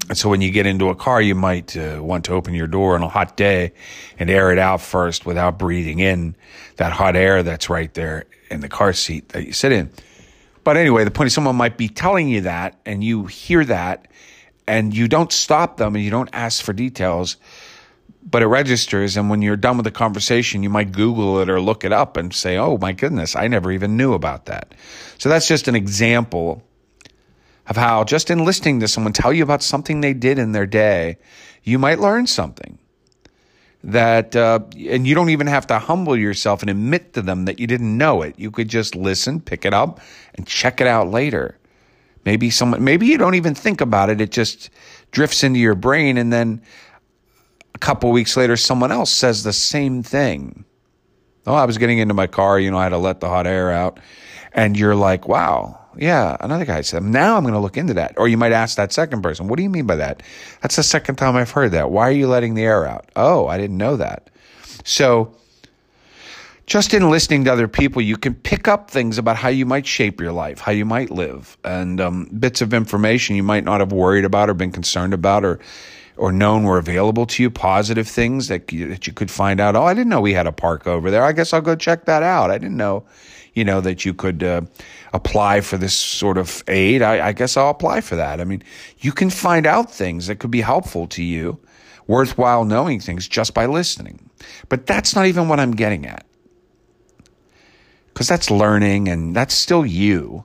and 0.09 0.17
so 0.17 0.29
when 0.29 0.41
you 0.41 0.51
get 0.51 0.67
into 0.67 0.89
a 0.89 0.95
car, 0.95 1.21
you 1.21 1.35
might 1.35 1.77
uh, 1.77 1.99
want 2.01 2.25
to 2.27 2.33
open 2.33 2.55
your 2.55 2.67
door 2.67 2.95
on 2.95 3.03
a 3.03 3.09
hot 3.09 3.37
day 3.37 3.73
and 4.19 4.31
air 4.31 4.53
it 4.53 4.59
out 4.59 4.81
first 4.81 5.27
without 5.27 5.59
breathing 5.59 5.99
in 5.99 6.37
that 6.77 6.93
hot 6.93 7.17
air 7.17 7.43
that's 7.43 7.69
right 7.69 7.93
there 7.95 8.25
in 8.51 8.61
the 8.61 8.69
car 8.69 8.93
seat 8.93 9.31
that 9.31 9.47
you 9.47 9.53
sit 9.53 9.73
in. 9.73 9.91
But 10.65 10.77
anyway, 10.77 11.05
the 11.05 11.11
point 11.11 11.27
is 11.27 11.35
someone 11.35 11.57
might 11.57 11.77
be 11.77 11.89
telling 11.89 12.29
you 12.29 12.43
that 12.43 12.79
and 12.87 13.03
you 13.03 13.27
hear 13.27 13.65
that 13.65 14.07
and 14.67 14.97
you 14.97 15.09
don't 15.09 15.33
stop 15.33 15.77
them 15.77 15.97
and 15.97 16.05
you 16.05 16.11
don't 16.11 16.31
ask 16.33 16.65
for 16.65 16.73
details, 16.73 17.37
but 18.23 18.43
it 18.43 18.47
registers. 18.47 19.17
And 19.17 19.29
when 19.29 19.43
you're 19.43 19.57
done 19.57 19.77
with 19.77 19.85
the 19.85 19.91
conversation, 19.91 20.63
you 20.63 20.71
might 20.71 20.93
Google 20.93 21.41
it 21.41 21.51
or 21.51 21.61
look 21.61 21.85
it 21.85 21.93
up 21.93 22.17
and 22.17 22.33
say, 22.33 22.57
Oh 22.57 22.79
my 22.79 22.93
goodness, 22.93 23.35
I 23.35 23.49
never 23.49 23.73
even 23.73 23.97
knew 23.97 24.13
about 24.13 24.47
that. 24.47 24.75
So 25.19 25.29
that's 25.29 25.49
just 25.49 25.67
an 25.67 25.75
example 25.75 26.63
of 27.67 27.77
how 27.77 28.05
just 28.05 28.31
in 28.31 28.45
listening 28.45 28.81
to 28.81 28.89
someone 28.89 29.13
tell 29.13 29.33
you 29.33 29.43
about 29.43 29.63
something 29.63 30.01
they 30.01 30.15
did 30.15 30.39
in 30.39 30.53
their 30.53 30.67
day, 30.67 31.19
you 31.65 31.79
might 31.79 32.01
learn 32.01 32.27
something 32.27 32.79
that, 33.85 34.37
uh, 34.37 34.61
and 34.89 35.07
you 35.07 35.15
don't 35.15 35.31
even 35.31 35.47
have 35.47 35.67
to 35.69 35.79
humble 35.79 36.17
yourself 36.17 36.63
and 36.63 36.71
admit 36.71 37.15
to 37.15 37.23
them 37.23 37.45
that 37.47 37.59
you 37.59 37.67
didn't 37.67 37.97
know 37.97 38.23
it. 38.23 38.39
You 38.39 38.51
could 38.51 38.69
just 38.69 38.95
listen, 38.95 39.41
pick 39.41 39.65
it 39.65 39.75
up, 39.75 40.01
and 40.35 40.47
check 40.47 40.81
it 40.81 40.87
out 40.87 41.09
later. 41.09 41.59
Maybe 42.25 42.51
someone, 42.51 42.85
maybe 42.85 43.07
you 43.07 43.19
don't 43.19 43.35
even 43.35 43.55
think 43.55 43.81
about 43.81 44.09
it. 44.09 44.21
It 44.21 44.31
just 44.31 44.71
drifts 45.11 45.43
into 45.43 45.59
your 45.59 45.75
brain, 45.75 46.17
and 46.17 46.33
then 46.33 46.63
a 47.75 47.79
couple 47.79 48.11
weeks 48.13 48.37
later, 48.37 48.57
someone 48.57 48.93
else 48.93 49.11
says 49.11 49.43
the 49.43 49.53
same 49.53 50.03
thing. 50.03 50.65
Oh, 51.47 51.55
I 51.55 51.65
was 51.65 51.79
getting 51.79 51.99
into 51.99 52.15
my 52.15 52.29
car. 52.29 52.61
You 52.61 52.71
know, 52.71 52.79
I 52.79 52.85
had 52.85 52.91
to 52.91 52.99
let 52.99 53.19
the 53.21 53.29
hot 53.29 53.49
air 53.49 53.73
out, 53.73 53.99
and 54.53 54.79
you're 54.79 54.95
like, 54.95 55.27
wow 55.27 55.82
yeah, 55.97 56.37
another 56.41 56.65
guy 56.65 56.81
said, 56.81 57.03
now 57.03 57.37
I'm 57.37 57.43
going 57.43 57.55
to 57.55 57.61
look 57.61 57.77
into 57.77 57.95
that. 57.95 58.15
Or 58.17 58.29
you 58.29 58.37
might 58.37 58.53
ask 58.53 58.77
that 58.77 58.93
second 58.93 59.23
person, 59.23 59.49
what 59.49 59.57
do 59.57 59.63
you 59.63 59.71
mean 59.71 59.87
by 59.87 59.97
that? 59.97 60.23
That's 60.61 60.77
the 60.77 60.83
second 60.83 61.17
time 61.17 61.37
I've 61.37 61.51
heard 61.51 61.73
that. 61.73 61.91
Why 61.91 62.09
are 62.09 62.13
you 62.13 62.29
letting 62.29 62.55
the 62.55 62.63
air 62.63 62.87
out? 62.87 63.11
Oh, 63.17 63.47
I 63.47 63.59
didn't 63.59 63.79
know 63.79 63.97
that. 63.97 64.31
So, 64.85 65.37
just 66.67 66.95
in 66.95 67.11
listening 67.11 67.45
to 67.45 67.53
other 67.53 67.69
people, 67.69 68.01
you 68.01 68.17
can 68.17 68.35
pick 68.35 68.69
up 68.69 68.91
things 68.91 69.19
about 69.19 69.37
how 69.37 69.49
you 69.49 69.67
might 69.67 69.87
shape 69.87 70.21
your 70.21 70.33
life, 70.33 70.61
how 70.61 70.73
you 70.73 70.85
might 70.85 71.11
live, 71.11 71.57
and 71.65 72.01
um, 72.01 72.25
bits 72.39 72.61
of 72.61 72.73
information 72.73 73.37
you 73.37 73.43
might 73.43 73.65
not 73.65 73.81
have 73.81 73.93
worried 73.93 74.25
about 74.25 74.49
or 74.49 74.55
been 74.55 74.73
concerned 74.73 75.13
about 75.13 75.45
or 75.45 75.61
or 76.17 76.31
known 76.31 76.63
were 76.65 76.79
available 76.79 77.27
to 77.27 77.43
you, 77.43 77.51
positive 77.51 78.07
things 78.07 78.49
that 78.49 78.71
you, 78.73 78.89
that 78.89 79.07
you 79.07 79.13
could 79.13 79.31
find 79.31 79.61
out. 79.61 79.75
Oh, 79.75 79.85
I 79.85 79.95
didn't 79.95 80.11
know 80.11 80.21
we 80.21 80.35
had 80.35 80.47
a 80.47 80.53
park 80.53 80.87
over 80.87 81.11
there. 81.11 81.25
I 81.25 81.33
guess 81.33 81.53
I'll 81.53 81.61
go 81.61 81.75
check 81.75 82.05
that 82.05 82.23
out. 82.23 82.51
I 82.51 82.59
didn't 82.59 82.77
know, 82.77 83.05
you 83.55 83.65
know, 83.65 83.81
that 83.81 84.05
you 84.05 84.13
could 84.13 84.43
uh, 84.43 84.61
apply 85.13 85.61
for 85.61 85.77
this 85.77 85.95
sort 85.95 86.39
of 86.39 86.65
aid, 86.69 87.03
I, 87.03 87.29
I 87.29 87.33
guess 87.33 87.57
I'll 87.57 87.71
apply 87.71 88.01
for 88.01 88.17
that. 88.17 88.41
I 88.41 88.45
mean, 88.45 88.63
you 88.99 89.13
can 89.13 89.31
find 89.31 89.67
out 89.67 89.91
things 89.91 90.27
that 90.27 90.39
could 90.39 90.51
be 90.51 90.63
helpful 90.63 91.07
to 91.09 91.23
you, 91.23 91.61
worthwhile 92.07 92.65
knowing 92.65 93.01
things 93.01 93.29
just 93.29 93.55
by 93.55 93.67
listening. 93.67 94.31
But 94.69 94.87
that's 94.87 95.15
not 95.15 95.27
even 95.27 95.49
what 95.49 95.61
I'm 95.61 95.73
getting 95.73 96.07
at. 96.07 96.27
Because 98.13 98.29
that's 98.29 98.51
learning 98.51 99.09
and 99.09 99.35
that's 99.35 99.55
still 99.55 99.87
you. 99.87 100.45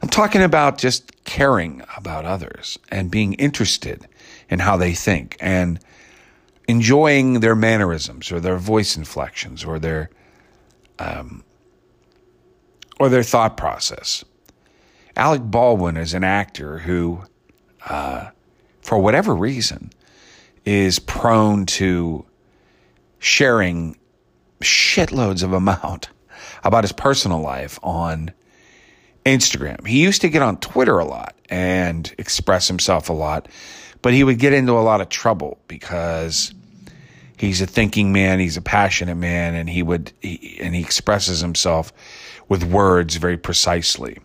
I'm 0.00 0.08
talking 0.08 0.42
about 0.42 0.78
just 0.78 1.24
caring 1.24 1.82
about 1.96 2.24
others 2.24 2.78
and 2.90 3.10
being 3.10 3.34
interested 3.34 4.06
in 4.48 4.60
how 4.60 4.76
they 4.76 4.92
think 4.92 5.36
and 5.40 5.80
enjoying 6.68 7.40
their 7.40 7.56
mannerisms 7.56 8.30
or 8.30 8.40
their 8.40 8.58
voice 8.58 8.96
inflections 8.96 9.64
or 9.64 9.78
their 9.78 10.10
um, 10.98 11.42
or 12.98 13.08
their 13.08 13.22
thought 13.22 13.56
process. 13.56 14.24
Alec 15.16 15.42
Baldwin 15.42 15.96
is 15.96 16.14
an 16.14 16.24
actor 16.24 16.78
who, 16.78 17.22
uh, 17.86 18.30
for 18.80 18.98
whatever 18.98 19.34
reason, 19.34 19.90
is 20.64 20.98
prone 20.98 21.66
to 21.66 22.24
sharing 23.18 23.96
shitloads 24.60 25.42
of 25.42 25.52
amount 25.52 26.08
about 26.64 26.84
his 26.84 26.92
personal 26.92 27.40
life 27.40 27.78
on 27.82 28.32
Instagram. 29.24 29.86
He 29.86 30.02
used 30.02 30.20
to 30.22 30.28
get 30.28 30.42
on 30.42 30.58
Twitter 30.58 30.98
a 30.98 31.04
lot 31.04 31.34
and 31.50 32.12
express 32.18 32.68
himself 32.68 33.08
a 33.08 33.12
lot, 33.12 33.48
but 34.02 34.12
he 34.12 34.24
would 34.24 34.38
get 34.38 34.52
into 34.52 34.72
a 34.72 34.80
lot 34.80 35.00
of 35.00 35.08
trouble 35.08 35.58
because 35.68 36.52
he's 37.40 37.60
a 37.60 37.66
thinking 37.66 38.12
man, 38.12 38.38
he's 38.38 38.56
a 38.56 38.62
passionate 38.62 39.16
man, 39.16 39.54
and 39.54 39.68
he 39.68 39.82
would 39.82 40.12
he, 40.20 40.58
and 40.60 40.74
he 40.74 40.80
expresses 40.80 41.40
himself 41.40 41.92
with 42.48 42.64
words 42.64 43.16
very 43.16 43.36
precisely. 43.36 44.18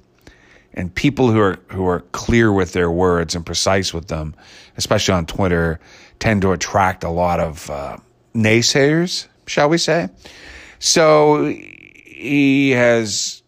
And 0.74 0.94
people 0.94 1.32
who 1.32 1.40
are 1.40 1.60
who 1.68 1.88
are 1.88 2.02
clear 2.12 2.52
with 2.52 2.74
their 2.74 2.90
words 2.90 3.36
and 3.36 3.46
precise 3.46 3.94
with 3.94 4.08
them, 4.08 4.36
especially 4.78 5.14
on 5.14 5.26
Twitter, 5.26 5.80
tend 6.20 6.42
to 6.42 6.52
attract 6.52 7.04
a 7.04 7.10
lot 7.10 7.40
of 7.40 7.70
uh, 7.70 7.98
naysayers, 8.34 9.28
shall 9.46 9.70
we 9.70 9.78
say? 9.78 10.10
So 10.80 11.46
he 11.46 12.72
has, 12.72 13.44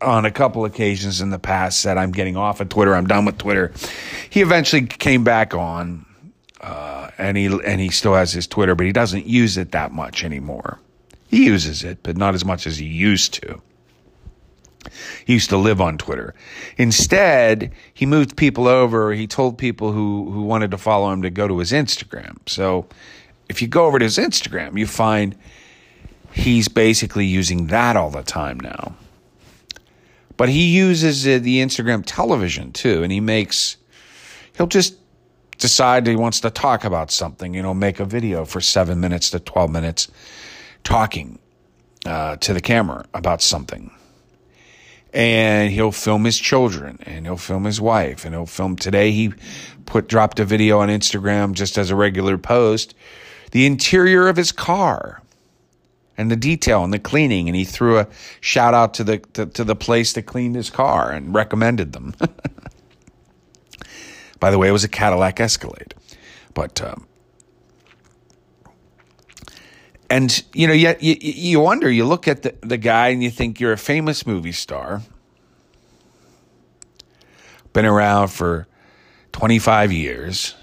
on 0.00 0.24
a 0.24 0.30
couple 0.30 0.64
occasions 0.64 1.20
in 1.20 1.30
the 1.30 1.38
past, 1.38 1.80
said, 1.80 1.98
"I'm 1.98 2.12
getting 2.12 2.36
off 2.36 2.60
of 2.60 2.68
Twitter. 2.68 2.94
I'm 2.94 3.06
done 3.06 3.24
with 3.24 3.38
Twitter." 3.38 3.72
He 4.30 4.40
eventually 4.40 4.86
came 4.86 5.24
back 5.24 5.54
on, 5.54 6.06
uh, 6.60 6.93
and 7.18 7.36
he 7.36 7.46
and 7.46 7.80
he 7.80 7.90
still 7.90 8.14
has 8.14 8.32
his 8.32 8.46
Twitter, 8.46 8.74
but 8.74 8.86
he 8.86 8.92
doesn't 8.92 9.26
use 9.26 9.56
it 9.56 9.72
that 9.72 9.92
much 9.92 10.24
anymore. 10.24 10.78
He 11.28 11.46
uses 11.46 11.82
it, 11.82 11.98
but 12.02 12.16
not 12.16 12.34
as 12.34 12.44
much 12.44 12.66
as 12.66 12.78
he 12.78 12.86
used 12.86 13.34
to. 13.34 13.60
He 15.24 15.32
used 15.32 15.50
to 15.50 15.56
live 15.56 15.80
on 15.80 15.98
Twitter. 15.98 16.34
Instead, 16.76 17.72
he 17.92 18.06
moved 18.06 18.36
people 18.36 18.68
over. 18.68 19.12
He 19.12 19.26
told 19.26 19.56
people 19.58 19.92
who, 19.92 20.30
who 20.30 20.42
wanted 20.42 20.70
to 20.72 20.78
follow 20.78 21.10
him 21.12 21.22
to 21.22 21.30
go 21.30 21.48
to 21.48 21.58
his 21.58 21.72
Instagram. 21.72 22.36
So 22.46 22.86
if 23.48 23.62
you 23.62 23.68
go 23.68 23.86
over 23.86 23.98
to 23.98 24.04
his 24.04 24.18
Instagram, 24.18 24.78
you 24.78 24.86
find 24.86 25.36
he's 26.32 26.68
basically 26.68 27.24
using 27.24 27.68
that 27.68 27.96
all 27.96 28.10
the 28.10 28.22
time 28.22 28.60
now. 28.60 28.94
But 30.36 30.48
he 30.48 30.76
uses 30.76 31.26
uh, 31.26 31.38
the 31.40 31.58
Instagram 31.58 32.02
television 32.04 32.72
too, 32.72 33.02
and 33.02 33.12
he 33.12 33.20
makes, 33.20 33.76
he'll 34.56 34.66
just 34.66 34.96
decide 35.58 36.06
he 36.06 36.16
wants 36.16 36.40
to 36.40 36.50
talk 36.50 36.84
about 36.84 37.10
something, 37.10 37.54
you 37.54 37.62
know, 37.62 37.74
make 37.74 38.00
a 38.00 38.04
video 38.04 38.44
for 38.44 38.60
seven 38.60 39.00
minutes 39.00 39.30
to 39.30 39.40
12 39.40 39.70
minutes 39.70 40.08
talking 40.82 41.38
uh, 42.06 42.36
to 42.36 42.52
the 42.52 42.60
camera 42.60 43.04
about 43.14 43.42
something. 43.42 43.90
And 45.12 45.70
he'll 45.70 45.92
film 45.92 46.24
his 46.24 46.38
children 46.38 46.98
and 47.02 47.24
he'll 47.24 47.36
film 47.36 47.64
his 47.64 47.80
wife 47.80 48.24
and 48.24 48.34
he'll 48.34 48.46
film 48.46 48.76
today 48.76 49.12
he 49.12 49.32
put 49.86 50.08
dropped 50.08 50.40
a 50.40 50.44
video 50.44 50.80
on 50.80 50.88
Instagram 50.88 51.52
just 51.52 51.78
as 51.78 51.90
a 51.90 51.96
regular 51.96 52.36
post 52.36 52.94
the 53.52 53.66
interior 53.66 54.26
of 54.26 54.36
his 54.36 54.50
car 54.50 55.22
and 56.16 56.30
the 56.30 56.36
detail 56.36 56.82
and 56.82 56.92
the 56.92 56.98
cleaning 56.98 57.48
and 57.48 57.54
he 57.54 57.64
threw 57.64 57.98
a 57.98 58.08
shout 58.40 58.74
out 58.74 58.94
to 58.94 59.04
the 59.04 59.18
to, 59.18 59.46
to 59.46 59.62
the 59.62 59.76
place 59.76 60.12
that 60.14 60.22
cleaned 60.22 60.56
his 60.56 60.70
car 60.70 61.12
and 61.12 61.32
recommended 61.32 61.92
them 61.92 62.14
by 64.44 64.50
the 64.50 64.58
way 64.58 64.68
it 64.68 64.72
was 64.72 64.84
a 64.84 64.88
Cadillac 64.88 65.40
Escalade. 65.40 65.94
But 66.52 66.82
um, 66.82 67.06
and 70.10 70.44
you 70.52 70.66
know, 70.66 70.74
yet 70.74 71.02
you, 71.02 71.16
you 71.18 71.60
wonder. 71.60 71.90
You 71.90 72.04
look 72.04 72.28
at 72.28 72.42
the, 72.42 72.54
the 72.60 72.76
guy 72.76 73.08
and 73.08 73.22
you 73.22 73.30
think 73.30 73.58
you're 73.58 73.72
a 73.72 73.78
famous 73.78 74.26
movie 74.26 74.52
star, 74.52 75.00
been 77.72 77.86
around 77.86 78.28
for 78.28 78.68
25 79.32 79.92
years, 79.92 80.54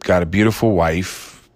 got 0.00 0.22
a 0.22 0.26
beautiful 0.26 0.72
wife, 0.72 1.48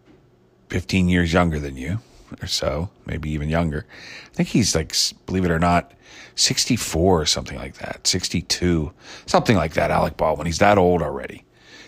15 0.70 1.10
years 1.10 1.30
younger 1.30 1.58
than 1.58 1.76
you, 1.76 1.98
or 2.42 2.46
so, 2.46 2.90
maybe 3.06 3.30
even 3.30 3.48
younger. 3.48 3.86
I 4.26 4.34
think 4.34 4.48
he's 4.48 4.74
like, 4.74 4.94
believe 5.26 5.44
it 5.44 5.50
or 5.50 5.58
not, 5.58 5.92
64 6.36 7.20
or 7.20 7.26
something 7.26 7.58
like 7.58 7.78
that, 7.78 8.06
62, 8.06 8.92
something 9.26 9.56
like 9.56 9.74
that. 9.74 9.90
Alec 9.90 10.16
Baldwin, 10.16 10.46
he's 10.46 10.58
that 10.58 10.78
old 10.78 11.02
already. 11.02 11.44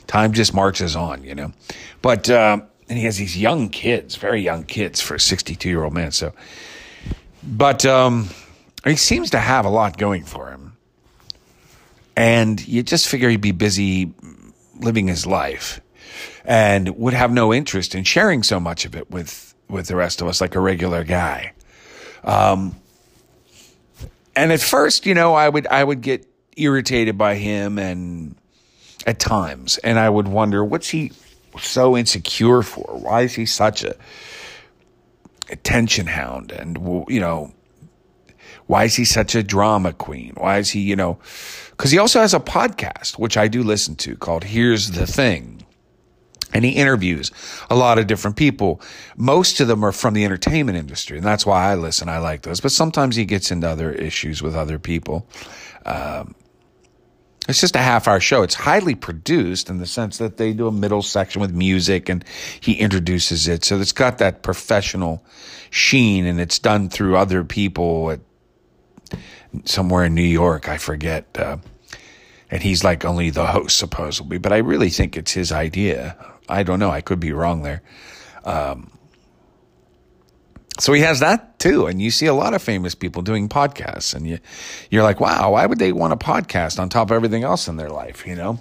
time 0.06 0.32
just 0.32 0.52
marches 0.52 0.97
on, 0.97 1.23
you 1.23 1.35
know. 1.35 1.52
But 2.02 2.28
uh, 2.28 2.61
and 2.88 2.99
he 2.99 3.04
has 3.04 3.16
these 3.16 3.38
young 3.38 3.68
kids, 3.68 4.16
very 4.16 4.42
young 4.42 4.64
kids 4.64 5.00
for 5.00 5.14
a 5.14 5.20
62 5.20 5.68
year 5.68 5.85
old 5.85 5.94
man. 5.94 6.11
So, 6.11 6.32
but 7.42 7.87
um, 7.87 8.28
he 8.85 8.97
seems 8.97 9.30
to 9.30 9.38
have 9.38 9.64
a 9.64 9.70
lot 9.70 9.97
going 9.97 10.25
for 10.25 10.50
him, 10.50 10.76
and 12.16 12.66
you 12.66 12.82
just 12.82 13.09
figure 13.09 13.30
he'd 13.30 13.40
be 13.40 13.52
busy 13.52 14.12
living 14.80 15.06
his 15.06 15.26
life, 15.26 15.80
and 16.44 16.88
would 16.97 17.14
have 17.14 17.30
no 17.32 17.54
interest 17.54 17.94
in 17.94 18.02
sharing 18.02 18.42
so 18.42 18.59
much 18.59 18.85
of 18.85 18.97
it 18.97 19.09
with 19.11 19.54
with 19.70 19.86
the 19.86 19.96
rest 19.96 20.20
of 20.20 20.28
us, 20.28 20.40
like 20.40 20.54
a 20.54 20.60
regular 20.60 21.04
guy. 21.04 21.52
Um, 22.24 22.76
and 24.36 24.52
at 24.52 24.60
first, 24.60 25.06
you 25.06 25.14
know, 25.14 25.34
I 25.34 25.48
would 25.48 25.66
I 25.66 25.82
would 25.82 26.00
get 26.00 26.26
irritated 26.56 27.16
by 27.16 27.36
him 27.36 27.78
and 27.78 28.36
at 29.06 29.18
times, 29.18 29.78
and 29.78 29.98
I 29.98 30.08
would 30.08 30.28
wonder 30.28 30.64
what's 30.64 30.88
he 30.88 31.12
so 31.58 31.96
insecure 31.96 32.62
for? 32.62 32.98
Why 32.98 33.22
is 33.22 33.34
he 33.34 33.46
such 33.46 33.82
a 33.82 33.96
attention 35.50 36.06
hound? 36.06 36.52
And 36.52 36.78
you 37.08 37.20
know, 37.20 37.52
why 38.66 38.84
is 38.84 38.94
he 38.94 39.04
such 39.04 39.34
a 39.34 39.42
drama 39.42 39.92
queen? 39.92 40.32
Why 40.36 40.58
is 40.58 40.70
he, 40.70 40.80
you 40.80 40.96
know, 40.96 41.18
because 41.70 41.90
he 41.90 41.98
also 41.98 42.20
has 42.20 42.34
a 42.34 42.40
podcast 42.40 43.18
which 43.18 43.36
I 43.36 43.48
do 43.48 43.62
listen 43.62 43.96
to 43.96 44.16
called 44.16 44.44
"Here's 44.44 44.92
the 44.92 45.06
Thing." 45.06 45.59
And 46.52 46.64
he 46.64 46.73
interviews 46.73 47.30
a 47.71 47.76
lot 47.76 47.99
of 47.99 48.07
different 48.07 48.37
people. 48.37 48.80
Most 49.16 49.61
of 49.61 49.69
them 49.69 49.85
are 49.85 49.92
from 49.92 50.14
the 50.14 50.25
entertainment 50.25 50.76
industry. 50.76 51.16
And 51.19 51.26
that's 51.26 51.47
why 51.47 51.71
I 51.71 51.75
listen. 51.75 52.09
I 52.09 52.19
like 52.19 52.42
those. 52.42 52.61
But 52.61 52.73
sometimes 52.73 53.16
he 53.16 53.25
gets 53.25 53.50
into 53.50 53.69
other 53.69 53.92
issues 53.92 54.42
with 54.42 54.57
other 54.57 54.78
people. 54.78 55.28
Um, 55.87 56.35
it's 57.49 57.61
just 57.61 57.75
a 57.75 57.80
half 57.80 58.07
hour 58.07 58.21
show. 58.21 58.42
It's 58.42 58.54
highly 58.54 58.95
produced 58.95 59.71
in 59.71 59.78
the 59.78 59.87
sense 59.87 60.19
that 60.19 60.37
they 60.37 60.52
do 60.52 60.69
a 60.69 60.73
middle 60.73 61.02
section 61.02 61.40
with 61.40 61.52
music 61.52 62.09
and 62.09 62.25
he 62.61 62.75
introduces 62.75 63.49
it. 63.49 63.64
So 63.64 63.80
it's 63.80 63.92
got 63.92 64.19
that 64.19 64.42
professional 64.42 65.25
sheen 65.71 66.26
and 66.26 66.40
it's 66.40 66.59
done 66.59 66.88
through 66.88 67.16
other 67.16 67.45
people 67.45 68.11
at 68.11 68.21
somewhere 69.64 70.04
in 70.04 70.14
New 70.14 70.23
York. 70.23 70.69
I 70.69 70.78
forget. 70.78 71.26
Uh, 71.37 71.59
and 72.50 72.62
he's 72.62 72.85
like 72.85 73.04
only 73.04 73.30
the 73.30 73.47
host 73.47 73.78
supposedly, 73.78 74.38
but 74.38 74.52
I 74.52 74.59
really 74.59 74.90
think 74.90 75.16
it's 75.16 75.33
his 75.33 75.52
idea. 75.52 76.16
I 76.50 76.62
don't 76.62 76.78
know. 76.78 76.90
I 76.90 77.00
could 77.00 77.21
be 77.21 77.33
wrong 77.33 77.62
there. 77.62 77.83
Um, 78.45 78.90
so 80.78 80.92
he 80.95 81.02
has 81.02 81.21
that 81.21 81.59
too, 81.59 81.87
and 81.87 82.00
you 82.00 82.11
see 82.11 82.26
a 82.26 82.35
lot 82.35 82.54
of 82.54 82.62
famous 82.62 82.95
people 82.95 83.21
doing 83.23 83.49
podcasts, 83.49 84.14
and 84.14 84.26
you 84.26 84.38
you're 84.90 85.02
like, 85.02 85.21
wow, 85.21 85.52
why 85.52 85.66
would 85.66 85.78
they 85.78 85.92
want 85.92 86.12
a 86.12 86.16
podcast 86.16 86.78
on 86.78 86.88
top 86.88 87.09
of 87.11 87.12
everything 87.12 87.45
else 87.45 87.69
in 87.69 87.76
their 87.76 87.90
life? 87.90 88.26
You 88.26 88.35
know, 88.35 88.59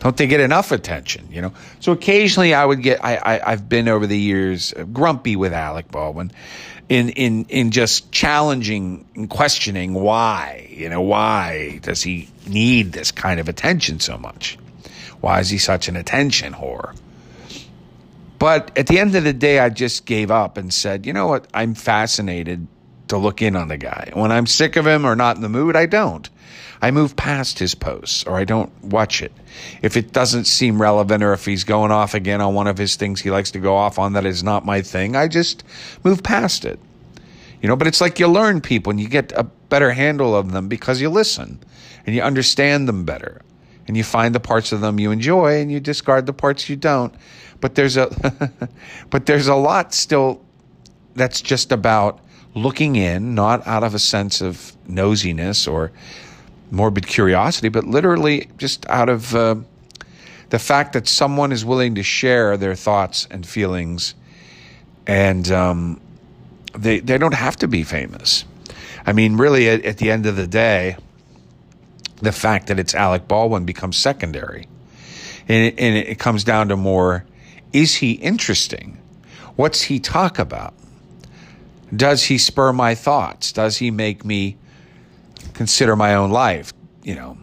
don't 0.00 0.16
they 0.16 0.26
get 0.26 0.40
enough 0.40 0.72
attention? 0.72 1.28
You 1.30 1.42
know, 1.42 1.52
so 1.78 1.92
occasionally 1.92 2.54
I 2.54 2.64
would 2.64 2.82
get 2.82 3.04
I, 3.04 3.16
I 3.16 3.52
I've 3.52 3.68
been 3.68 3.88
over 3.88 4.06
the 4.06 4.18
years 4.18 4.74
grumpy 4.92 5.36
with 5.36 5.52
Alec 5.52 5.92
Baldwin, 5.92 6.32
in 6.88 7.10
in 7.10 7.44
in 7.48 7.70
just 7.70 8.10
challenging 8.10 9.06
and 9.14 9.30
questioning 9.30 9.94
why 9.94 10.68
you 10.70 10.88
know 10.88 11.02
why 11.02 11.78
does 11.82 12.02
he 12.02 12.28
need 12.48 12.92
this 12.92 13.12
kind 13.12 13.38
of 13.38 13.48
attention 13.48 14.00
so 14.00 14.18
much? 14.18 14.58
Why 15.20 15.40
is 15.40 15.50
he 15.50 15.58
such 15.58 15.88
an 15.88 15.96
attention 15.96 16.54
whore? 16.54 16.96
But 18.38 18.76
at 18.78 18.86
the 18.86 19.00
end 19.00 19.16
of 19.16 19.24
the 19.24 19.32
day, 19.32 19.58
I 19.58 19.68
just 19.68 20.06
gave 20.06 20.30
up 20.30 20.56
and 20.56 20.72
said, 20.72 21.06
you 21.06 21.12
know 21.12 21.26
what? 21.26 21.48
I'm 21.52 21.74
fascinated 21.74 22.68
to 23.08 23.16
look 23.16 23.42
in 23.42 23.56
on 23.56 23.68
the 23.68 23.76
guy. 23.76 24.10
When 24.14 24.30
I'm 24.30 24.46
sick 24.46 24.76
of 24.76 24.86
him 24.86 25.04
or 25.04 25.16
not 25.16 25.36
in 25.36 25.42
the 25.42 25.48
mood, 25.48 25.74
I 25.74 25.86
don't. 25.86 26.28
I 26.80 26.92
move 26.92 27.16
past 27.16 27.58
his 27.58 27.74
posts 27.74 28.24
or 28.24 28.36
I 28.36 28.44
don't 28.44 28.72
watch 28.84 29.20
it. 29.22 29.32
If 29.82 29.96
it 29.96 30.12
doesn't 30.12 30.44
seem 30.44 30.80
relevant 30.80 31.24
or 31.24 31.32
if 31.32 31.44
he's 31.44 31.64
going 31.64 31.90
off 31.90 32.14
again 32.14 32.40
on 32.40 32.54
one 32.54 32.68
of 32.68 32.78
his 32.78 32.94
things 32.94 33.20
he 33.20 33.32
likes 33.32 33.50
to 33.52 33.58
go 33.58 33.74
off 33.74 33.98
on 33.98 34.12
that 34.12 34.24
is 34.24 34.44
not 34.44 34.64
my 34.64 34.82
thing, 34.82 35.16
I 35.16 35.26
just 35.26 35.64
move 36.04 36.22
past 36.22 36.64
it. 36.64 36.78
You 37.60 37.68
know, 37.68 37.74
but 37.74 37.88
it's 37.88 38.00
like 38.00 38.20
you 38.20 38.28
learn 38.28 38.60
people 38.60 38.92
and 38.92 39.00
you 39.00 39.08
get 39.08 39.32
a 39.32 39.42
better 39.42 39.90
handle 39.90 40.36
of 40.36 40.52
them 40.52 40.68
because 40.68 41.00
you 41.00 41.10
listen 41.10 41.58
and 42.06 42.14
you 42.14 42.22
understand 42.22 42.86
them 42.86 43.04
better 43.04 43.42
and 43.88 43.96
you 43.96 44.04
find 44.04 44.34
the 44.34 44.40
parts 44.40 44.70
of 44.70 44.80
them 44.80 45.00
you 45.00 45.10
enjoy 45.10 45.60
and 45.60 45.72
you 45.72 45.80
discard 45.80 46.26
the 46.26 46.32
parts 46.32 46.68
you 46.68 46.76
don't. 46.76 47.14
But 47.60 47.74
there's 47.74 47.96
a 47.96 48.08
but 49.10 49.26
there's 49.26 49.48
a 49.48 49.54
lot 49.54 49.92
still 49.92 50.44
that's 51.14 51.40
just 51.40 51.72
about 51.72 52.20
looking 52.54 52.96
in, 52.96 53.34
not 53.34 53.66
out 53.66 53.82
of 53.82 53.94
a 53.94 53.98
sense 53.98 54.40
of 54.40 54.76
nosiness 54.88 55.70
or 55.70 55.90
morbid 56.70 57.06
curiosity, 57.06 57.68
but 57.68 57.84
literally 57.84 58.48
just 58.58 58.86
out 58.88 59.08
of 59.08 59.34
uh, 59.34 59.56
the 60.50 60.58
fact 60.58 60.92
that 60.92 61.08
someone 61.08 61.52
is 61.52 61.64
willing 61.64 61.94
to 61.94 62.02
share 62.02 62.56
their 62.56 62.74
thoughts 62.74 63.26
and 63.30 63.46
feelings, 63.46 64.14
and 65.06 65.50
um, 65.50 66.00
they 66.76 67.00
they 67.00 67.18
don't 67.18 67.34
have 67.34 67.56
to 67.56 67.68
be 67.68 67.82
famous. 67.82 68.44
I 69.06 69.12
mean, 69.12 69.36
really, 69.36 69.68
at, 69.68 69.84
at 69.84 69.98
the 69.98 70.10
end 70.10 70.26
of 70.26 70.36
the 70.36 70.46
day, 70.46 70.96
the 72.20 72.32
fact 72.32 72.66
that 72.68 72.78
it's 72.78 72.94
Alec 72.94 73.28
Baldwin 73.28 73.64
becomes 73.64 73.96
secondary, 73.96 74.66
and 75.48 75.66
it, 75.66 75.78
and 75.78 75.96
it 75.96 76.18
comes 76.18 76.44
down 76.44 76.68
to 76.68 76.76
more: 76.76 77.24
is 77.72 77.96
he 77.96 78.12
interesting? 78.12 78.98
What's 79.56 79.82
he 79.82 79.98
talk 79.98 80.38
about? 80.38 80.74
Does 81.94 82.24
he 82.24 82.38
spur 82.38 82.72
my 82.72 82.94
thoughts? 82.94 83.52
Does 83.52 83.78
he 83.78 83.90
make 83.90 84.24
me 84.24 84.56
consider 85.54 85.96
my 85.96 86.14
own 86.14 86.30
life? 86.30 86.72
You 87.02 87.14
know, 87.14 87.38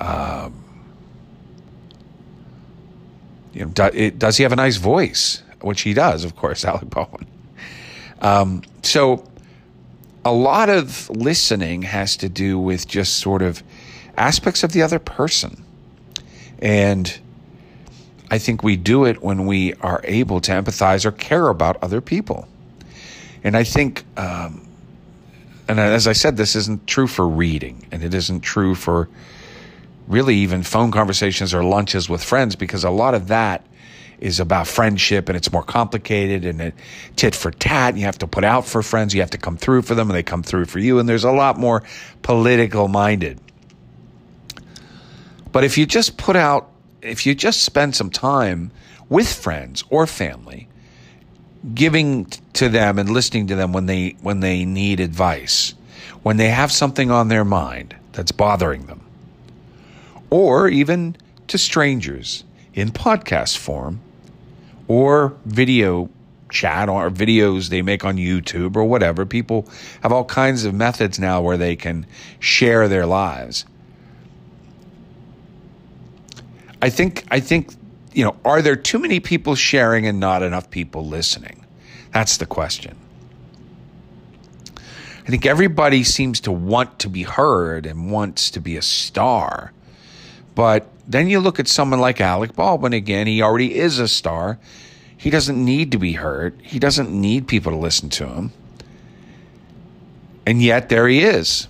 um, 0.00 0.64
you 3.52 3.64
know, 3.64 3.70
do, 3.70 3.84
it, 3.92 4.18
does 4.18 4.36
he 4.36 4.42
have 4.44 4.52
a 4.52 4.56
nice 4.56 4.76
voice? 4.76 5.42
Which 5.60 5.82
he 5.82 5.92
does, 5.92 6.24
of 6.24 6.36
course, 6.36 6.64
Alec 6.64 6.88
Baldwin. 6.88 7.26
Um, 8.20 8.62
so, 8.82 9.24
a 10.24 10.32
lot 10.32 10.68
of 10.68 11.08
listening 11.10 11.82
has 11.82 12.16
to 12.18 12.28
do 12.28 12.58
with 12.58 12.86
just 12.86 13.18
sort 13.18 13.42
of 13.42 13.62
aspects 14.20 14.62
of 14.62 14.72
the 14.72 14.82
other 14.82 14.98
person, 14.98 15.64
and 16.60 17.18
I 18.30 18.38
think 18.38 18.62
we 18.62 18.76
do 18.76 19.06
it 19.06 19.22
when 19.22 19.46
we 19.46 19.74
are 19.74 20.00
able 20.04 20.40
to 20.42 20.52
empathize 20.52 21.04
or 21.04 21.12
care 21.12 21.48
about 21.48 21.82
other 21.82 22.00
people. 22.00 22.46
And 23.42 23.56
I 23.56 23.64
think, 23.64 24.04
um, 24.16 24.68
and 25.66 25.80
as 25.80 26.06
I 26.06 26.12
said, 26.12 26.36
this 26.36 26.54
isn't 26.54 26.86
true 26.86 27.06
for 27.06 27.26
reading, 27.26 27.86
and 27.90 28.04
it 28.04 28.14
isn't 28.14 28.42
true 28.42 28.74
for 28.74 29.08
really 30.06 30.36
even 30.36 30.62
phone 30.62 30.90
conversations 30.90 31.54
or 31.54 31.64
lunches 31.64 32.08
with 32.08 32.22
friends, 32.22 32.56
because 32.56 32.84
a 32.84 32.90
lot 32.90 33.14
of 33.14 33.28
that 33.28 33.64
is 34.20 34.38
about 34.38 34.66
friendship 34.66 35.30
and 35.30 35.36
it's 35.36 35.50
more 35.50 35.62
complicated 35.62 36.44
and 36.44 36.60
it 36.60 36.74
tit 37.16 37.34
for 37.34 37.50
tat. 37.50 37.96
You 37.96 38.04
have 38.04 38.18
to 38.18 38.26
put 38.26 38.44
out 38.44 38.66
for 38.66 38.82
friends, 38.82 39.14
you 39.14 39.22
have 39.22 39.30
to 39.30 39.38
come 39.38 39.56
through 39.56 39.82
for 39.82 39.94
them, 39.94 40.10
and 40.10 40.16
they 40.16 40.22
come 40.22 40.42
through 40.42 40.66
for 40.66 40.78
you. 40.78 40.98
And 40.98 41.08
there's 41.08 41.24
a 41.24 41.32
lot 41.32 41.58
more 41.58 41.82
political 42.20 42.86
minded. 42.86 43.40
But 45.52 45.64
if 45.64 45.76
you 45.76 45.86
just 45.86 46.16
put 46.16 46.36
out, 46.36 46.70
if 47.02 47.26
you 47.26 47.34
just 47.34 47.62
spend 47.62 47.96
some 47.96 48.10
time 48.10 48.70
with 49.08 49.32
friends 49.32 49.84
or 49.90 50.06
family, 50.06 50.68
giving 51.74 52.26
to 52.54 52.68
them 52.68 52.98
and 52.98 53.10
listening 53.10 53.48
to 53.48 53.56
them 53.56 53.72
when 53.72 53.86
they 53.86 54.16
when 54.22 54.40
they 54.40 54.64
need 54.64 55.00
advice, 55.00 55.74
when 56.22 56.36
they 56.36 56.48
have 56.48 56.70
something 56.70 57.10
on 57.10 57.28
their 57.28 57.44
mind 57.44 57.96
that's 58.12 58.32
bothering 58.32 58.86
them, 58.86 59.00
or 60.30 60.68
even 60.68 61.16
to 61.48 61.58
strangers 61.58 62.44
in 62.74 62.90
podcast 62.90 63.56
form 63.58 64.00
or 64.86 65.34
video 65.44 66.08
chat 66.50 66.88
or 66.88 67.10
videos 67.10 67.68
they 67.68 67.82
make 67.82 68.04
on 68.04 68.16
YouTube 68.16 68.76
or 68.76 68.84
whatever. 68.84 69.24
People 69.24 69.68
have 70.02 70.12
all 70.12 70.24
kinds 70.24 70.64
of 70.64 70.74
methods 70.74 71.18
now 71.18 71.40
where 71.40 71.56
they 71.56 71.76
can 71.76 72.06
share 72.38 72.88
their 72.88 73.06
lives. 73.06 73.64
I 76.82 76.90
think 76.90 77.24
I 77.30 77.40
think 77.40 77.74
you 78.12 78.24
know, 78.24 78.36
are 78.44 78.62
there 78.62 78.76
too 78.76 78.98
many 78.98 79.20
people 79.20 79.54
sharing 79.54 80.06
and 80.06 80.18
not 80.18 80.42
enough 80.42 80.70
people 80.70 81.06
listening? 81.06 81.64
That's 82.12 82.38
the 82.38 82.46
question. 82.46 82.96
I 84.76 85.30
think 85.30 85.46
everybody 85.46 86.02
seems 86.02 86.40
to 86.40 86.52
want 86.52 86.98
to 87.00 87.08
be 87.08 87.22
heard 87.22 87.86
and 87.86 88.10
wants 88.10 88.50
to 88.52 88.60
be 88.60 88.76
a 88.76 88.82
star. 88.82 89.72
But 90.54 90.88
then 91.06 91.28
you 91.28 91.38
look 91.38 91.60
at 91.60 91.68
someone 91.68 92.00
like 92.00 92.20
Alec 92.20 92.56
Baldwin 92.56 92.92
again, 92.92 93.26
he 93.26 93.42
already 93.42 93.76
is 93.76 93.98
a 93.98 94.08
star. 94.08 94.58
He 95.16 95.30
doesn't 95.30 95.62
need 95.62 95.92
to 95.92 95.98
be 95.98 96.14
heard, 96.14 96.60
he 96.62 96.78
doesn't 96.78 97.10
need 97.10 97.46
people 97.46 97.72
to 97.72 97.78
listen 97.78 98.08
to 98.10 98.26
him. 98.26 98.52
And 100.46 100.60
yet 100.62 100.88
there 100.88 101.06
he 101.06 101.20
is. 101.20 101.68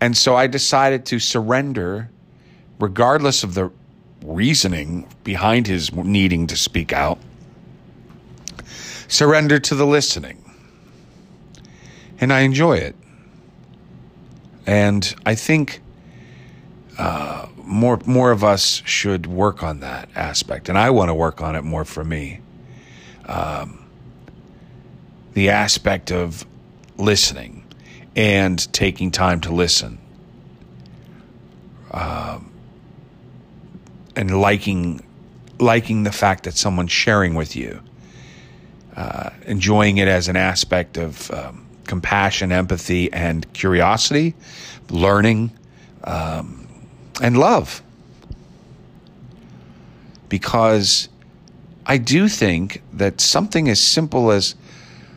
And 0.00 0.16
so 0.16 0.36
I 0.36 0.46
decided 0.46 1.04
to 1.06 1.18
surrender, 1.18 2.08
regardless 2.78 3.42
of 3.42 3.54
the 3.54 3.70
reasoning 4.22 5.08
behind 5.24 5.66
his 5.66 5.92
needing 5.92 6.46
to 6.48 6.56
speak 6.56 6.92
out. 6.92 7.18
Surrender 9.08 9.58
to 9.58 9.74
the 9.74 9.86
listening. 9.86 10.44
And 12.20 12.32
I 12.32 12.40
enjoy 12.40 12.78
it. 12.78 12.96
And 14.66 15.14
I 15.24 15.34
think 15.34 15.80
uh, 16.98 17.46
more 17.56 18.00
more 18.06 18.32
of 18.32 18.42
us 18.42 18.82
should 18.84 19.26
work 19.26 19.62
on 19.62 19.80
that 19.80 20.08
aspect, 20.14 20.68
and 20.68 20.76
I 20.76 20.90
want 20.90 21.08
to 21.10 21.14
work 21.14 21.40
on 21.40 21.54
it 21.54 21.62
more 21.62 21.84
for 21.84 22.04
me. 22.04 22.40
Um, 23.26 23.86
the 25.34 25.50
aspect 25.50 26.10
of 26.10 26.44
listening 26.96 27.64
and 28.16 28.72
taking 28.72 29.10
time 29.10 29.40
to 29.42 29.52
listen, 29.52 29.98
um, 31.92 32.47
and 34.18 34.40
liking 34.40 35.00
liking 35.58 36.04
the 36.04 36.12
fact 36.12 36.44
that 36.44 36.54
someone's 36.54 36.92
sharing 36.92 37.34
with 37.34 37.56
you, 37.56 37.80
uh, 38.96 39.30
enjoying 39.46 39.96
it 39.96 40.06
as 40.06 40.28
an 40.28 40.36
aspect 40.36 40.96
of 40.96 41.30
um, 41.32 41.66
compassion, 41.84 42.52
empathy, 42.52 43.10
and 43.12 43.50
curiosity, 43.54 44.34
learning. 44.90 45.50
Um, 46.04 46.58
and 47.20 47.38
love. 47.38 47.82
Because 50.28 51.08
I 51.86 51.98
do 51.98 52.28
think 52.28 52.82
that 52.92 53.20
something 53.20 53.68
as 53.68 53.80
simple 53.80 54.30
as 54.30 54.54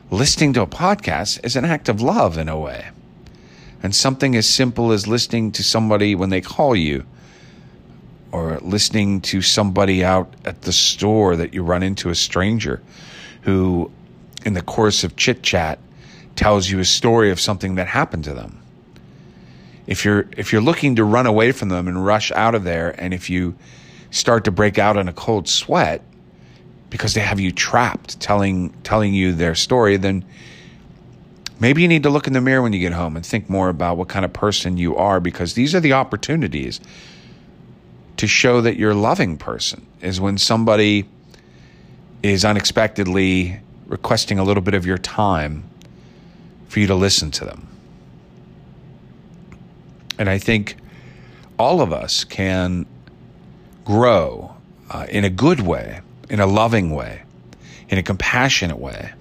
listening 0.10 0.54
to 0.54 0.62
a 0.62 0.68
podcast 0.68 1.44
is 1.46 1.56
an 1.56 1.66
act 1.66 1.90
of 1.90 2.02
love 2.02 2.38
in 2.38 2.50
a 2.50 2.58
way. 2.58 2.90
And 3.84 3.96
something 3.96 4.36
as 4.36 4.48
simple 4.48 4.92
as 4.92 5.08
listening 5.08 5.52
to 5.54 5.64
somebody 5.64 6.16
when 6.16 6.30
they 6.30 6.42
call 6.42 6.76
you, 6.76 7.06
or 8.32 8.58
listening 8.62 9.22
to 9.22 9.42
somebody 9.42 10.04
out 10.04 10.34
at 10.46 10.62
the 10.62 10.72
store 10.72 11.36
that 11.36 11.54
you 11.54 11.64
run 11.64 11.84
into 11.84 12.10
a 12.10 12.16
stranger 12.16 12.82
who, 13.42 13.92
in 14.46 14.54
the 14.54 14.62
course 14.62 15.04
of 15.04 15.16
chit 15.16 15.44
chat, 15.44 15.80
tells 16.36 16.70
you 16.70 16.80
a 16.80 16.86
story 16.86 17.32
of 17.32 17.40
something 17.40 17.76
that 17.76 17.88
happened 17.88 18.24
to 18.24 18.34
them. 18.34 18.62
If 19.88 20.06
you're 20.06 20.28
if 20.38 20.54
you're 20.54 20.62
looking 20.62 20.96
to 20.96 21.04
run 21.04 21.26
away 21.26 21.52
from 21.52 21.70
them 21.70 21.88
and 21.88 22.06
rush 22.06 22.32
out 22.32 22.56
of 22.56 22.64
there 22.64 22.96
and 23.02 23.14
if 23.14 23.30
you 23.30 23.56
start 24.12 24.46
to 24.46 24.52
break 24.52 24.78
out 24.78 24.98
in 24.98 25.08
a 25.08 25.14
cold 25.14 25.48
sweat 25.48 26.02
because 26.90 27.14
they 27.14 27.22
have 27.22 27.40
you 27.40 27.52
trapped 27.52 28.20
telling 28.20 28.70
telling 28.84 29.14
you 29.14 29.34
their 29.34 29.56
story 29.56 29.98
then 29.98 30.24
maybe 31.60 31.82
you 31.82 31.88
need 31.88 32.04
to 32.04 32.10
look 32.10 32.28
in 32.28 32.34
the 32.34 32.42
mirror 32.42 32.62
when 32.62 32.74
you 32.74 32.80
get 32.80 32.94
home 32.94 33.16
and 33.16 33.26
think 33.26 33.50
more 33.50 33.70
about 33.70 33.98
what 33.98 34.08
kind 34.08 34.24
of 34.24 34.32
person 34.32 34.78
you 34.78 34.96
are 34.96 35.20
because 35.20 35.56
these 35.56 35.74
are 35.74 35.80
the 35.80 35.94
opportunities 35.94 36.80
to 38.22 38.28
show 38.28 38.62
that 38.62 38.78
you're 38.78 38.92
a 38.92 38.96
loving 38.96 39.38
person 39.38 39.86
is 40.02 40.22
when 40.22 40.38
somebody 40.38 41.06
is 42.24 42.46
unexpectedly 42.46 43.60
requesting 43.88 44.40
a 44.40 44.44
little 44.44 44.62
bit 44.62 44.74
of 44.74 44.86
your 44.86 44.98
time 44.98 45.64
for 46.70 46.80
you 46.80 46.88
to 46.88 46.96
listen 46.96 47.32
to 47.32 47.44
them 47.44 47.68
and 50.22 50.30
I 50.30 50.38
think 50.38 50.76
all 51.58 51.82
of 51.82 51.92
us 51.92 52.24
can 52.24 52.86
grow 53.86 54.56
uh, 54.92 55.08
in 55.10 55.24
a 55.26 55.32
good 55.32 55.62
way, 55.62 56.02
in 56.30 56.40
a 56.40 56.46
loving 56.46 56.92
way, 56.92 57.24
in 57.90 57.98
a 57.98 58.04
compassionate 58.04 58.78
way 58.78 59.14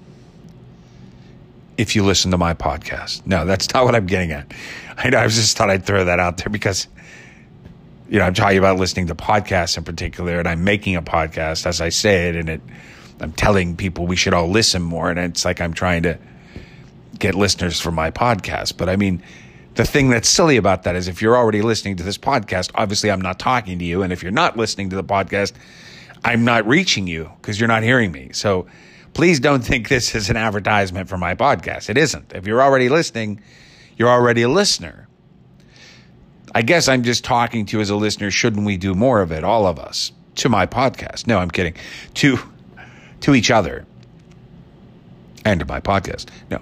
if 1.79 1.97
you 1.97 2.05
listen 2.05 2.31
to 2.33 2.37
my 2.37 2.53
podcast. 2.53 3.27
No, 3.27 3.47
that's 3.47 3.73
not 3.73 3.87
what 3.87 3.95
I'm 3.95 4.05
getting 4.05 4.33
at. 4.33 4.53
I, 4.99 5.09
I 5.09 5.27
just 5.29 5.57
thought 5.57 5.71
I'd 5.71 5.87
throw 5.87 6.05
that 6.05 6.21
out 6.21 6.37
there 6.37 6.51
because, 6.51 6.87
you 8.11 8.19
know, 8.19 8.25
I'm 8.25 8.35
talking 8.35 8.59
about 8.59 8.77
listening 8.77 9.07
to 9.07 9.15
podcasts 9.15 9.79
in 9.79 9.85
particular, 9.85 10.41
and 10.41 10.49
I'm 10.49 10.65
making 10.65 10.97
a 10.97 11.03
podcast 11.03 11.65
as 11.65 11.81
I 11.81 11.91
say 11.91 12.29
it, 12.29 12.37
and 12.37 12.49
it, 12.49 12.61
I'm 13.21 13.33
telling 13.33 13.77
people 13.77 14.07
we 14.07 14.17
should 14.17 14.35
all 14.35 14.49
listen 14.49 14.83
more, 14.83 15.11
and 15.11 15.19
it's 15.19 15.45
like 15.45 15.61
I'm 15.61 15.73
trying 15.73 16.03
to 16.03 16.19
get 17.21 17.37
listeners 17.37 17.81
for 17.81 17.93
my 17.93 18.11
podcast. 18.11 18.77
But 18.77 18.89
I 18.89 18.97
mean, 18.97 19.23
the 19.77 19.85
thing 19.85 20.11
that's 20.11 20.29
silly 20.29 20.57
about 20.57 20.83
that 20.83 20.97
is 20.97 21.07
if 21.07 21.23
you're 21.23 21.37
already 21.37 21.63
listening 21.63 21.97
to 21.99 22.03
this 22.03 22.19
podcast, 22.19 22.73
obviously 22.75 23.13
I'm 23.13 23.21
not 23.21 23.39
talking 23.39 23.79
to 23.79 23.85
you. 23.85 24.03
And 24.03 24.13
if 24.13 24.25
you're 24.25 24.33
not 24.33 24.57
listening 24.57 24.91
to 24.91 24.97
the 24.97 25.05
podcast, 25.05 25.53
I'm 26.25 26.45
not 26.45 26.67
reaching 26.67 27.07
you 27.07 27.31
because 27.41 27.61
you're 27.61 27.69
not 27.69 27.85
hearing 27.85 28.11
me. 28.11 28.31
So 28.33 28.67
please 29.15 29.39
don't 29.39 29.63
think 29.63 29.89
this 29.89 30.17
is 30.17 30.31
an 30.31 30.37
advertisement 30.37 31.09
for 31.09 31.17
my 31.17 31.37
podcast. 31.37 31.89
It 31.89 31.97
isn't. 31.97 32.33
If 32.35 32.47
you're 32.47 32.61
already 32.61 32.89
listening, 32.89 33.41
you're 33.97 34.09
already 34.09 34.43
a 34.43 34.49
listener. 34.49 35.07
I 36.55 36.63
guess 36.63 36.89
I'm 36.89 37.03
just 37.03 37.25
talking 37.25 37.67
to 37.67 37.77
you 37.77 37.81
as 37.81 37.91
a 37.91 37.97
listener. 37.97 38.31
Shouldn't 38.31 38.67
we 38.67 38.77
do 38.77 38.95
more 38.95 39.23
of 39.23 39.33
it, 39.33 39.45
all 39.45 39.67
of 39.67 39.79
us, 39.79 40.13
to 40.37 40.49
my 40.49 40.67
podcast? 40.67 41.27
No, 41.27 41.39
I'm 41.39 41.51
kidding. 41.51 41.75
To 42.15 42.39
to 43.21 43.35
each 43.35 43.51
other 43.51 43.87
and 45.45 45.61
to 45.61 45.67
my 45.67 45.81
podcast. 45.81 46.27
No, 46.51 46.61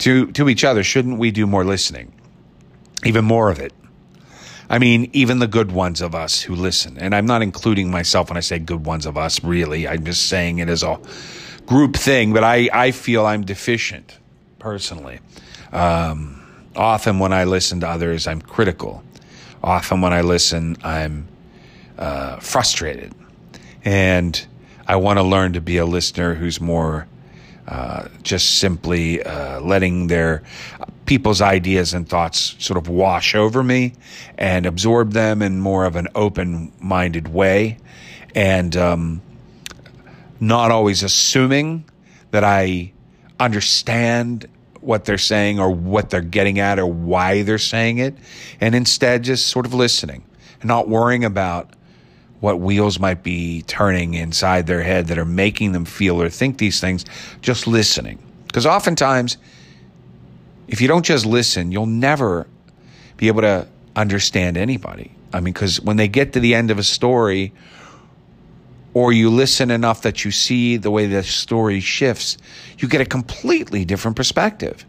to 0.00 0.32
to 0.32 0.48
each 0.48 0.64
other. 0.64 0.82
Shouldn't 0.82 1.18
we 1.18 1.30
do 1.30 1.46
more 1.46 1.64
listening? 1.64 2.12
even 3.04 3.24
more 3.24 3.50
of 3.50 3.58
it. 3.58 3.72
I 4.68 4.78
mean, 4.78 5.10
even 5.12 5.38
the 5.38 5.46
good 5.46 5.70
ones 5.70 6.00
of 6.00 6.14
us 6.14 6.42
who 6.42 6.54
listen, 6.56 6.98
and 6.98 7.14
I'm 7.14 7.26
not 7.26 7.40
including 7.42 7.90
myself 7.90 8.30
when 8.30 8.36
I 8.36 8.40
say 8.40 8.58
good 8.58 8.84
ones 8.84 9.06
of 9.06 9.16
us, 9.16 9.42
really. 9.44 9.86
I'm 9.86 10.04
just 10.04 10.28
saying 10.28 10.58
it 10.58 10.68
as 10.68 10.82
a 10.82 10.98
group 11.66 11.94
thing, 11.94 12.32
but 12.32 12.42
I, 12.42 12.68
I 12.72 12.90
feel 12.90 13.24
I'm 13.24 13.44
deficient 13.44 14.18
personally. 14.58 15.20
Um, 15.72 16.35
often 16.76 17.18
when 17.18 17.32
I 17.32 17.44
listen 17.44 17.80
to 17.80 17.88
others, 17.88 18.26
I'm 18.26 18.40
critical. 18.40 19.02
Often 19.62 20.00
when 20.02 20.12
I 20.12 20.20
listen, 20.20 20.76
I'm 20.84 21.28
uh, 21.98 22.36
frustrated. 22.38 23.12
And 23.84 24.46
I 24.86 24.96
want 24.96 25.18
to 25.18 25.22
learn 25.22 25.54
to 25.54 25.60
be 25.60 25.78
a 25.78 25.86
listener 25.86 26.34
who's 26.34 26.60
more 26.60 27.08
uh, 27.66 28.08
just 28.22 28.58
simply 28.58 29.22
uh, 29.22 29.60
letting 29.60 30.06
their 30.06 30.42
people's 31.06 31.40
ideas 31.40 31.94
and 31.94 32.08
thoughts 32.08 32.54
sort 32.58 32.76
of 32.76 32.88
wash 32.88 33.34
over 33.34 33.62
me 33.62 33.94
and 34.38 34.66
absorb 34.66 35.12
them 35.12 35.42
in 35.42 35.60
more 35.60 35.84
of 35.84 35.96
an 35.96 36.08
open 36.14 36.72
minded 36.80 37.28
way 37.28 37.78
and 38.34 38.76
um, 38.76 39.22
not 40.38 40.70
always 40.70 41.02
assuming 41.02 41.84
that 42.30 42.44
I 42.44 42.92
understand 43.40 44.46
what 44.86 45.04
they're 45.04 45.18
saying 45.18 45.58
or 45.58 45.70
what 45.70 46.10
they're 46.10 46.20
getting 46.20 46.58
at 46.60 46.78
or 46.78 46.86
why 46.86 47.42
they're 47.42 47.58
saying 47.58 47.98
it, 47.98 48.14
and 48.60 48.74
instead 48.74 49.24
just 49.24 49.48
sort 49.48 49.66
of 49.66 49.74
listening 49.74 50.24
and 50.60 50.68
not 50.68 50.88
worrying 50.88 51.24
about 51.24 51.70
what 52.40 52.60
wheels 52.60 53.00
might 53.00 53.22
be 53.22 53.62
turning 53.62 54.14
inside 54.14 54.66
their 54.66 54.82
head 54.82 55.08
that 55.08 55.18
are 55.18 55.24
making 55.24 55.72
them 55.72 55.84
feel 55.84 56.22
or 56.22 56.28
think 56.28 56.58
these 56.58 56.80
things, 56.80 57.04
just 57.40 57.66
listening. 57.66 58.18
Because 58.46 58.66
oftentimes, 58.66 59.36
if 60.68 60.80
you 60.80 60.88
don't 60.88 61.04
just 61.04 61.26
listen, 61.26 61.72
you'll 61.72 61.86
never 61.86 62.46
be 63.16 63.28
able 63.28 63.40
to 63.40 63.66
understand 63.96 64.56
anybody. 64.56 65.10
I 65.32 65.40
mean, 65.40 65.52
because 65.52 65.80
when 65.80 65.96
they 65.96 66.08
get 66.08 66.34
to 66.34 66.40
the 66.40 66.54
end 66.54 66.70
of 66.70 66.78
a 66.78 66.82
story, 66.82 67.52
or 68.96 69.12
you 69.12 69.28
listen 69.28 69.70
enough 69.70 70.00
that 70.00 70.24
you 70.24 70.30
see 70.30 70.78
the 70.78 70.90
way 70.90 71.04
the 71.04 71.22
story 71.22 71.80
shifts, 71.80 72.38
you 72.78 72.88
get 72.88 72.98
a 72.98 73.04
completely 73.04 73.84
different 73.84 74.16
perspective. 74.16 74.86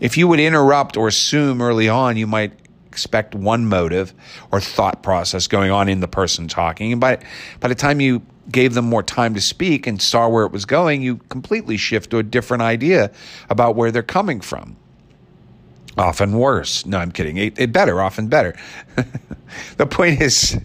If 0.00 0.18
you 0.18 0.28
would 0.28 0.38
interrupt 0.38 0.98
or 0.98 1.08
assume 1.08 1.62
early 1.62 1.88
on, 1.88 2.18
you 2.18 2.26
might 2.26 2.52
expect 2.86 3.34
one 3.34 3.64
motive 3.64 4.12
or 4.52 4.60
thought 4.60 5.02
process 5.02 5.46
going 5.46 5.70
on 5.70 5.88
in 5.88 6.00
the 6.00 6.06
person 6.06 6.46
talking. 6.46 6.92
And 6.92 7.00
by, 7.00 7.24
by 7.58 7.68
the 7.68 7.74
time 7.74 8.02
you 8.02 8.20
gave 8.52 8.74
them 8.74 8.84
more 8.84 9.02
time 9.02 9.32
to 9.32 9.40
speak 9.40 9.86
and 9.86 10.02
saw 10.02 10.28
where 10.28 10.44
it 10.44 10.52
was 10.52 10.66
going, 10.66 11.00
you 11.00 11.16
completely 11.30 11.78
shift 11.78 12.10
to 12.10 12.18
a 12.18 12.22
different 12.22 12.62
idea 12.62 13.10
about 13.48 13.76
where 13.76 13.90
they're 13.90 14.02
coming 14.02 14.42
from. 14.42 14.76
Often 15.96 16.32
worse. 16.34 16.84
No, 16.84 16.98
I'm 16.98 17.12
kidding. 17.12 17.38
It, 17.38 17.58
it 17.58 17.72
better, 17.72 18.02
often 18.02 18.28
better. 18.28 18.54
the 19.78 19.86
point 19.86 20.20
is, 20.20 20.60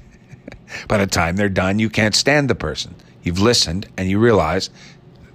by 0.88 0.98
the 0.98 1.08
time 1.08 1.36
they're 1.36 1.50
done, 1.50 1.80
you 1.80 1.90
can't 1.90 2.16
stand 2.16 2.50
the 2.50 2.56
person. 2.56 2.96
You've 3.24 3.40
listened 3.40 3.88
and 3.98 4.10
you 4.10 4.20
realize 4.20 4.70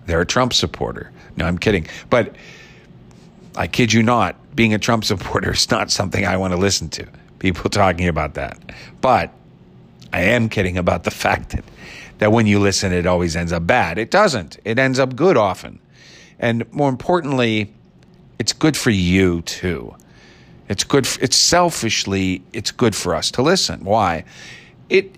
they're 0.06 0.20
a 0.20 0.26
Trump 0.26 0.52
supporter. 0.52 1.10
No, 1.36 1.46
I'm 1.46 1.58
kidding. 1.58 1.86
But 2.10 2.34
I 3.56 3.66
kid 3.66 3.92
you 3.92 4.02
not, 4.02 4.36
being 4.54 4.74
a 4.74 4.78
Trump 4.78 5.04
supporter 5.12 5.52
is 5.52 5.70
not 5.70 5.90
something 5.90 6.24
I 6.26 6.36
want 6.36 6.52
to 6.52 6.58
listen 6.58 6.88
to. 6.90 7.06
People 7.38 7.70
talking 7.70 8.08
about 8.08 8.34
that. 8.34 8.58
But 9.00 9.32
I 10.12 10.22
am 10.22 10.48
kidding 10.48 10.78
about 10.78 11.04
the 11.04 11.10
fact 11.24 11.50
that, 11.50 11.64
that 12.18 12.32
when 12.32 12.46
you 12.46 12.58
listen, 12.58 12.92
it 12.92 13.06
always 13.06 13.36
ends 13.36 13.52
up 13.52 13.66
bad. 13.66 13.98
It 13.98 14.10
doesn't. 14.10 14.58
It 14.64 14.78
ends 14.78 14.98
up 14.98 15.16
good 15.16 15.36
often. 15.36 15.78
And 16.38 16.70
more 16.72 16.88
importantly, 16.88 17.72
it's 18.38 18.52
good 18.52 18.76
for 18.76 18.90
you 18.90 19.42
too. 19.42 19.94
It's 20.68 20.84
good. 20.84 21.06
For, 21.06 21.22
it's 21.22 21.36
selfishly, 21.36 22.42
it's 22.52 22.70
good 22.70 22.94
for 22.94 23.14
us 23.14 23.30
to 23.32 23.42
listen. 23.42 23.84
Why? 23.84 24.24
It, 24.88 25.16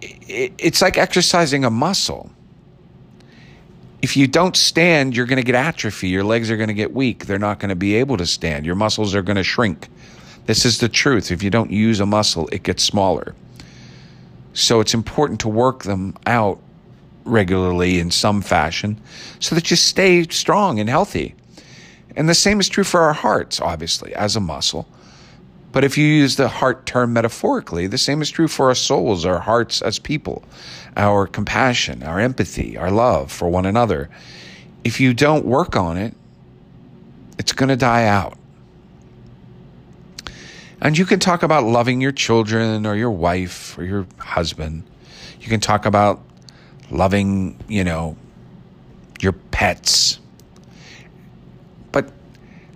it's 0.00 0.80
like 0.80 0.96
exercising 0.96 1.64
a 1.64 1.70
muscle 1.70 2.30
if 4.00 4.16
you 4.16 4.26
don't 4.26 4.56
stand, 4.56 5.16
you're 5.16 5.26
going 5.26 5.38
to 5.38 5.44
get 5.44 5.54
atrophy. 5.54 6.08
Your 6.08 6.24
legs 6.24 6.50
are 6.50 6.56
going 6.56 6.68
to 6.68 6.74
get 6.74 6.94
weak. 6.94 7.26
They're 7.26 7.38
not 7.38 7.58
going 7.58 7.70
to 7.70 7.76
be 7.76 7.96
able 7.96 8.16
to 8.18 8.26
stand. 8.26 8.64
Your 8.64 8.76
muscles 8.76 9.14
are 9.14 9.22
going 9.22 9.36
to 9.36 9.44
shrink. 9.44 9.88
This 10.46 10.64
is 10.64 10.78
the 10.78 10.88
truth. 10.88 11.30
If 11.30 11.42
you 11.42 11.50
don't 11.50 11.70
use 11.70 12.00
a 12.00 12.06
muscle, 12.06 12.48
it 12.52 12.62
gets 12.62 12.82
smaller. 12.82 13.34
So 14.54 14.80
it's 14.80 14.94
important 14.94 15.40
to 15.40 15.48
work 15.48 15.82
them 15.82 16.16
out 16.26 16.60
regularly 17.24 17.98
in 17.98 18.10
some 18.10 18.40
fashion 18.40 19.00
so 19.40 19.54
that 19.54 19.70
you 19.70 19.76
stay 19.76 20.26
strong 20.28 20.80
and 20.80 20.88
healthy. 20.88 21.34
And 22.16 22.28
the 22.28 22.34
same 22.34 22.60
is 22.60 22.68
true 22.68 22.84
for 22.84 23.00
our 23.00 23.12
hearts, 23.12 23.60
obviously, 23.60 24.14
as 24.14 24.36
a 24.36 24.40
muscle. 24.40 24.88
But 25.72 25.84
if 25.84 25.98
you 25.98 26.06
use 26.06 26.36
the 26.36 26.48
heart 26.48 26.86
term 26.86 27.12
metaphorically, 27.12 27.86
the 27.86 27.98
same 27.98 28.22
is 28.22 28.30
true 28.30 28.48
for 28.48 28.68
our 28.68 28.74
souls, 28.74 29.26
our 29.26 29.40
hearts 29.40 29.82
as 29.82 29.98
people, 29.98 30.42
our 30.96 31.26
compassion, 31.26 32.02
our 32.02 32.18
empathy, 32.18 32.76
our 32.76 32.90
love 32.90 33.30
for 33.30 33.48
one 33.48 33.66
another. 33.66 34.08
If 34.84 35.00
you 35.00 35.12
don't 35.12 35.44
work 35.44 35.76
on 35.76 35.96
it, 35.96 36.14
it's 37.38 37.52
going 37.52 37.68
to 37.68 37.76
die 37.76 38.06
out. 38.06 38.36
And 40.80 40.96
you 40.96 41.04
can 41.04 41.18
talk 41.18 41.42
about 41.42 41.64
loving 41.64 42.00
your 42.00 42.12
children 42.12 42.86
or 42.86 42.94
your 42.94 43.10
wife 43.10 43.76
or 43.76 43.84
your 43.84 44.06
husband. 44.18 44.84
You 45.40 45.48
can 45.48 45.60
talk 45.60 45.86
about 45.86 46.22
loving, 46.90 47.58
you 47.68 47.84
know, 47.84 48.16
your 49.20 49.32
pets. 49.32 50.20
But 51.90 52.10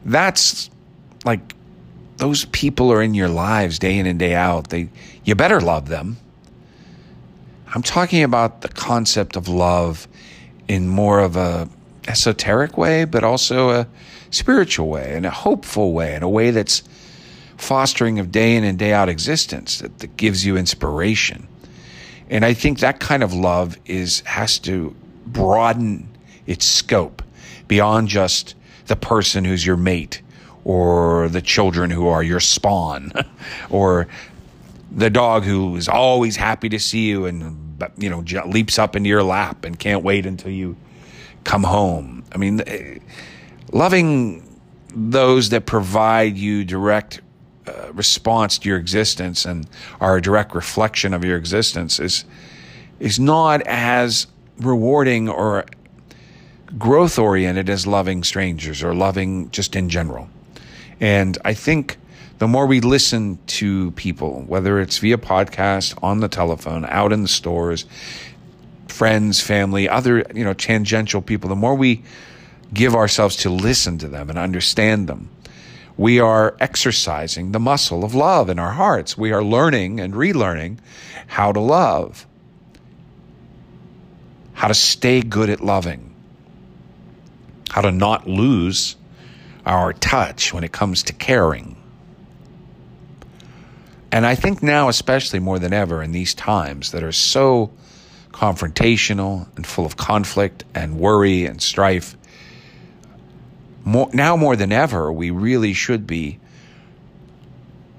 that's 0.05 0.69
like 1.25 1.55
those 2.23 2.45
people 2.45 2.93
are 2.93 3.03
in 3.03 3.15
your 3.15 3.29
lives 3.29 3.81
day 3.81 3.99
in 3.99 4.07
and 4.07 4.17
day 4.17 4.33
out. 4.33 4.69
They 4.69 4.89
you 5.25 5.35
better 5.35 5.61
love 5.61 5.89
them. 5.89 6.19
I'm 7.75 7.83
talking 7.83 8.23
about 8.23 8.61
the 8.61 8.69
concept 8.69 9.35
of 9.35 9.49
love 9.49 10.07
in 10.69 10.87
more 10.87 11.19
of 11.19 11.35
a 11.35 11.69
esoteric 12.07 12.79
way, 12.79 13.07
but 13.07 13.25
also 13.25 13.71
a 13.71 13.89
spiritual 14.31 14.89
way 14.89 15.17
and 15.17 15.27
a 15.27 15.31
hopeful 15.31 15.95
way, 15.95 16.15
and 16.15 16.23
a 16.23 16.29
way 16.29 16.53
that's 16.53 16.85
fostering 17.57 18.21
of 18.21 18.31
day 18.31 18.55
in 18.55 18.63
and 18.63 18.79
day 18.79 18.93
out 18.93 19.09
existence 19.09 19.81
that, 19.81 19.99
that 19.99 20.17
gives 20.17 20.47
you 20.47 20.57
inspiration. 20.57 21.49
And 22.31 22.45
I 22.45 22.55
think 22.55 22.79
that 22.79 23.01
kind 23.01 23.25
of 23.25 23.35
love 23.35 23.77
is 23.85 24.21
has 24.21 24.61
to 24.61 24.95
broaden 25.27 26.09
its 26.47 26.67
scope 26.67 27.21
beyond 27.67 28.07
just 28.07 28.55
the 28.87 28.95
person 28.95 29.45
who's 29.45 29.67
your 29.67 29.77
mate 29.77 30.23
or 30.65 31.29
the 31.29 31.43
children 31.43 31.91
who 31.91 32.07
are 32.07 32.23
your 32.23 32.41
spawn 32.41 33.13
or 33.71 34.07
the 34.95 35.11
dog 35.11 35.45
who 35.45 35.77
is 35.77 35.89
always 35.89 36.37
happy 36.37 36.69
to 36.69 36.79
see 36.79 37.09
you 37.09 37.27
and 37.27 37.89
you 37.97 38.11
know 38.11 38.21
leaps 38.47 38.79
up 38.79 38.95
into 38.95 39.09
your 39.09 39.23
lap 39.23 39.65
and 39.65 39.79
can't 39.79 40.05
wait 40.05 40.27
until 40.27 40.51
you 40.51 40.77
come 41.45 41.65
home. 41.65 42.25
I 42.33 42.39
mean, 42.39 42.63
eh, 42.67 42.99
loving 43.73 44.61
those 44.95 45.49
that 45.49 45.67
provide 45.67 46.37
you 46.37 46.65
direct 46.65 47.21
uh, 47.67 47.93
response 47.93 48.59
to 48.59 48.69
your 48.69 48.79
existence 48.79 49.45
and 49.45 49.67
are 50.01 50.17
a 50.17 50.23
direct 50.23 50.55
reflection 50.55 51.15
of 51.15 51.25
your 51.25 51.37
existence 51.37 51.99
is 51.99 52.25
is 53.01 53.19
not 53.19 53.63
as 53.63 54.27
rewarding 54.59 55.29
or 55.29 55.65
growth 56.79 57.19
oriented 57.19 57.69
as 57.69 57.87
loving 57.87 58.23
strangers 58.23 58.83
or 58.83 58.95
loving 58.95 59.51
just 59.51 59.75
in 59.75 59.89
general. 59.89 60.29
And 61.03 61.37
I 61.45 61.53
think 61.55 61.99
the 62.39 62.47
more 62.47 62.65
we 62.65 62.81
listen 62.81 63.41
to 63.49 63.91
people, 63.91 64.45
whether 64.47 64.81
it's 64.81 64.99
via 64.99 65.19
podcast, 65.19 66.01
on 66.01 66.21
the 66.21 66.29
telephone, 66.29 66.87
out 66.87 67.13
in 67.13 67.23
the 67.23 67.29
stores, 67.29 67.87
friends, 68.87 69.41
family, 69.41 69.89
other, 69.89 70.25
you 70.33 70.45
know, 70.45 70.55
tangential 70.55 71.21
people, 71.21 71.49
the 71.49 71.57
more 71.57 71.75
we 71.75 72.05
give 72.73 72.95
ourselves 72.95 73.35
to 73.39 73.51
listen 73.51 73.99
to 73.99 74.07
them 74.07 74.31
and 74.31 74.39
understand 74.39 75.09
them, 75.09 75.29
we 75.97 76.21
are 76.21 76.57
exercising 76.61 77.51
the 77.51 77.61
muscle 77.61 78.05
of 78.05 78.15
love 78.15 78.49
in 78.49 78.61
our 78.61 78.73
hearts. 78.73 79.19
We 79.19 79.33
are 79.33 79.43
learning 79.43 79.99
and 79.99 80.15
relearning 80.15 80.79
how 81.27 81.51
to 81.51 81.61
love, 81.61 82.29
how 84.53 84.69
to 84.69 84.75
stay 84.75 85.21
good 85.21 85.51
at 85.51 85.61
loving, 85.61 86.15
how 87.71 87.81
to 87.81 87.91
not 87.91 88.29
lose 88.29 88.95
our 89.67 89.93
touch 89.93 90.53
when 90.53 90.65
it 90.65 90.73
comes 90.73 91.03
to 91.05 91.13
caring. 91.13 91.77
And 94.11 94.27
I 94.27 94.35
think 94.35 94.63
now, 94.63 94.89
especially 94.89 95.39
more 95.39 95.59
than 95.59 95.73
ever 95.73 96.03
in 96.03 96.13
these 96.13 96.35
times 96.35 96.93
that 96.93 97.03
are 97.03 97.13
so 97.13 97.71
confrontational 98.31 99.49
and 99.57 99.67
full 99.67 99.87
of 99.87 99.97
conflict 99.97 100.65
and 100.75 100.99
worry 100.99 101.47
and 101.47 101.63
strife, 101.63 102.17
more, 103.85 104.11
now 104.13 104.37
more 104.37 104.55
than 104.55 104.71
ever, 104.71 105.11
we 105.11 105.31
really 105.31 105.73
should 105.73 106.07
be 106.07 106.39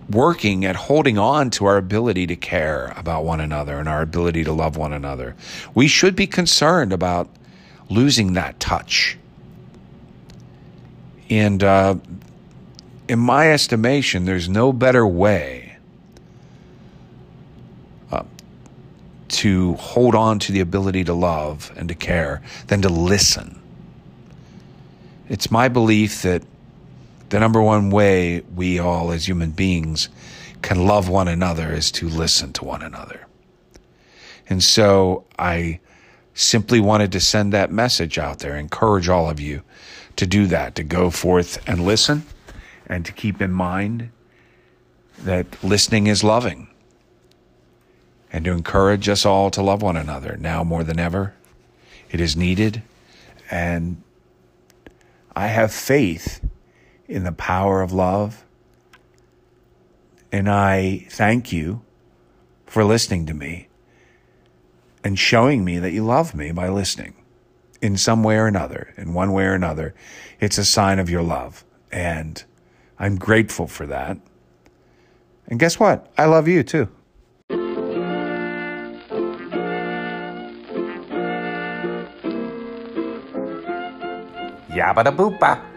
working 0.09 0.65
at 0.65 0.75
holding 0.75 1.17
on 1.17 1.49
to 1.49 1.65
our 1.65 1.77
ability 1.77 2.27
to 2.27 2.35
care 2.35 2.93
about 2.95 3.23
one 3.23 3.39
another 3.39 3.79
and 3.79 3.89
our 3.89 4.01
ability 4.01 4.43
to 4.43 4.51
love 4.51 4.77
one 4.77 4.93
another. 4.93 5.35
We 5.73 5.87
should 5.87 6.15
be 6.15 6.27
concerned 6.27 6.93
about 6.93 7.29
losing 7.89 8.33
that 8.33 8.59
touch 8.59 9.17
and 11.29 11.63
uh, 11.63 11.95
in 13.07 13.19
my 13.19 13.51
estimation, 13.51 14.25
there's 14.25 14.49
no 14.49 14.73
better 14.73 15.05
way 15.05 15.77
uh, 18.11 18.23
to 19.29 19.73
hold 19.75 20.15
on 20.15 20.39
to 20.39 20.51
the 20.51 20.59
ability 20.59 21.03
to 21.05 21.13
love 21.13 21.71
and 21.75 21.89
to 21.89 21.95
care 21.95 22.41
than 22.67 22.81
to 22.81 22.89
listen. 22.89 23.61
It's 25.29 25.49
my 25.49 25.67
belief 25.67 26.21
that 26.21 26.43
the 27.29 27.39
number 27.39 27.61
one 27.61 27.89
way 27.89 28.41
we 28.55 28.79
all, 28.79 29.11
as 29.11 29.27
human 29.27 29.51
beings, 29.51 30.09
can 30.61 30.85
love 30.85 31.09
one 31.09 31.27
another 31.27 31.73
is 31.73 31.91
to 31.91 32.07
listen 32.07 32.53
to 32.53 32.63
one 32.63 32.81
another. 32.81 33.25
And 34.49 34.63
so 34.63 35.25
I 35.39 35.79
simply 36.33 36.79
wanted 36.79 37.11
to 37.11 37.19
send 37.19 37.53
that 37.53 37.71
message 37.71 38.17
out 38.17 38.39
there, 38.39 38.57
encourage 38.57 39.07
all 39.09 39.29
of 39.29 39.39
you 39.39 39.61
to 40.15 40.25
do 40.25 40.47
that, 40.47 40.75
to 40.75 40.83
go 40.83 41.09
forth 41.09 41.61
and 41.67 41.85
listen, 41.85 42.23
and 42.87 43.05
to 43.05 43.11
keep 43.11 43.41
in 43.41 43.51
mind 43.51 44.11
that 45.19 45.63
listening 45.63 46.07
is 46.07 46.23
loving, 46.23 46.67
and 48.31 48.45
to 48.45 48.51
encourage 48.51 49.07
us 49.07 49.25
all 49.25 49.51
to 49.51 49.61
love 49.61 49.81
one 49.81 49.97
another 49.97 50.37
now 50.37 50.63
more 50.63 50.83
than 50.83 50.99
ever. 50.99 51.33
It 52.09 52.19
is 52.19 52.35
needed, 52.35 52.81
and 53.49 54.01
I 55.35 55.47
have 55.47 55.71
faith 55.71 56.43
in 57.07 57.23
the 57.23 57.31
power 57.31 57.81
of 57.81 57.91
love. 57.91 58.43
And 60.31 60.49
I 60.49 61.05
thank 61.09 61.51
you 61.51 61.81
for 62.65 62.83
listening 62.83 63.27
to 63.27 63.33
me 63.33 63.67
and 65.03 65.19
showing 65.19 65.65
me 65.65 65.79
that 65.79 65.91
you 65.91 66.03
love 66.05 66.33
me 66.33 66.51
by 66.51 66.69
listening 66.69 67.15
in 67.81 67.97
some 67.97 68.23
way 68.23 68.37
or 68.37 68.47
another, 68.47 68.93
in 68.95 69.13
one 69.13 69.33
way 69.33 69.43
or 69.43 69.53
another, 69.53 69.93
it's 70.39 70.57
a 70.57 70.63
sign 70.63 70.99
of 70.99 71.09
your 71.09 71.21
love. 71.21 71.65
And 71.91 72.41
I'm 72.97 73.17
grateful 73.17 73.67
for 73.67 73.85
that. 73.87 74.17
And 75.47 75.59
guess 75.59 75.79
what? 75.79 76.11
I 76.17 76.25
love 76.25 76.47
you 76.47 76.63
too. 76.63 76.87
Yabba 84.71 85.03
da 85.03 85.11
boopa. 85.11 85.72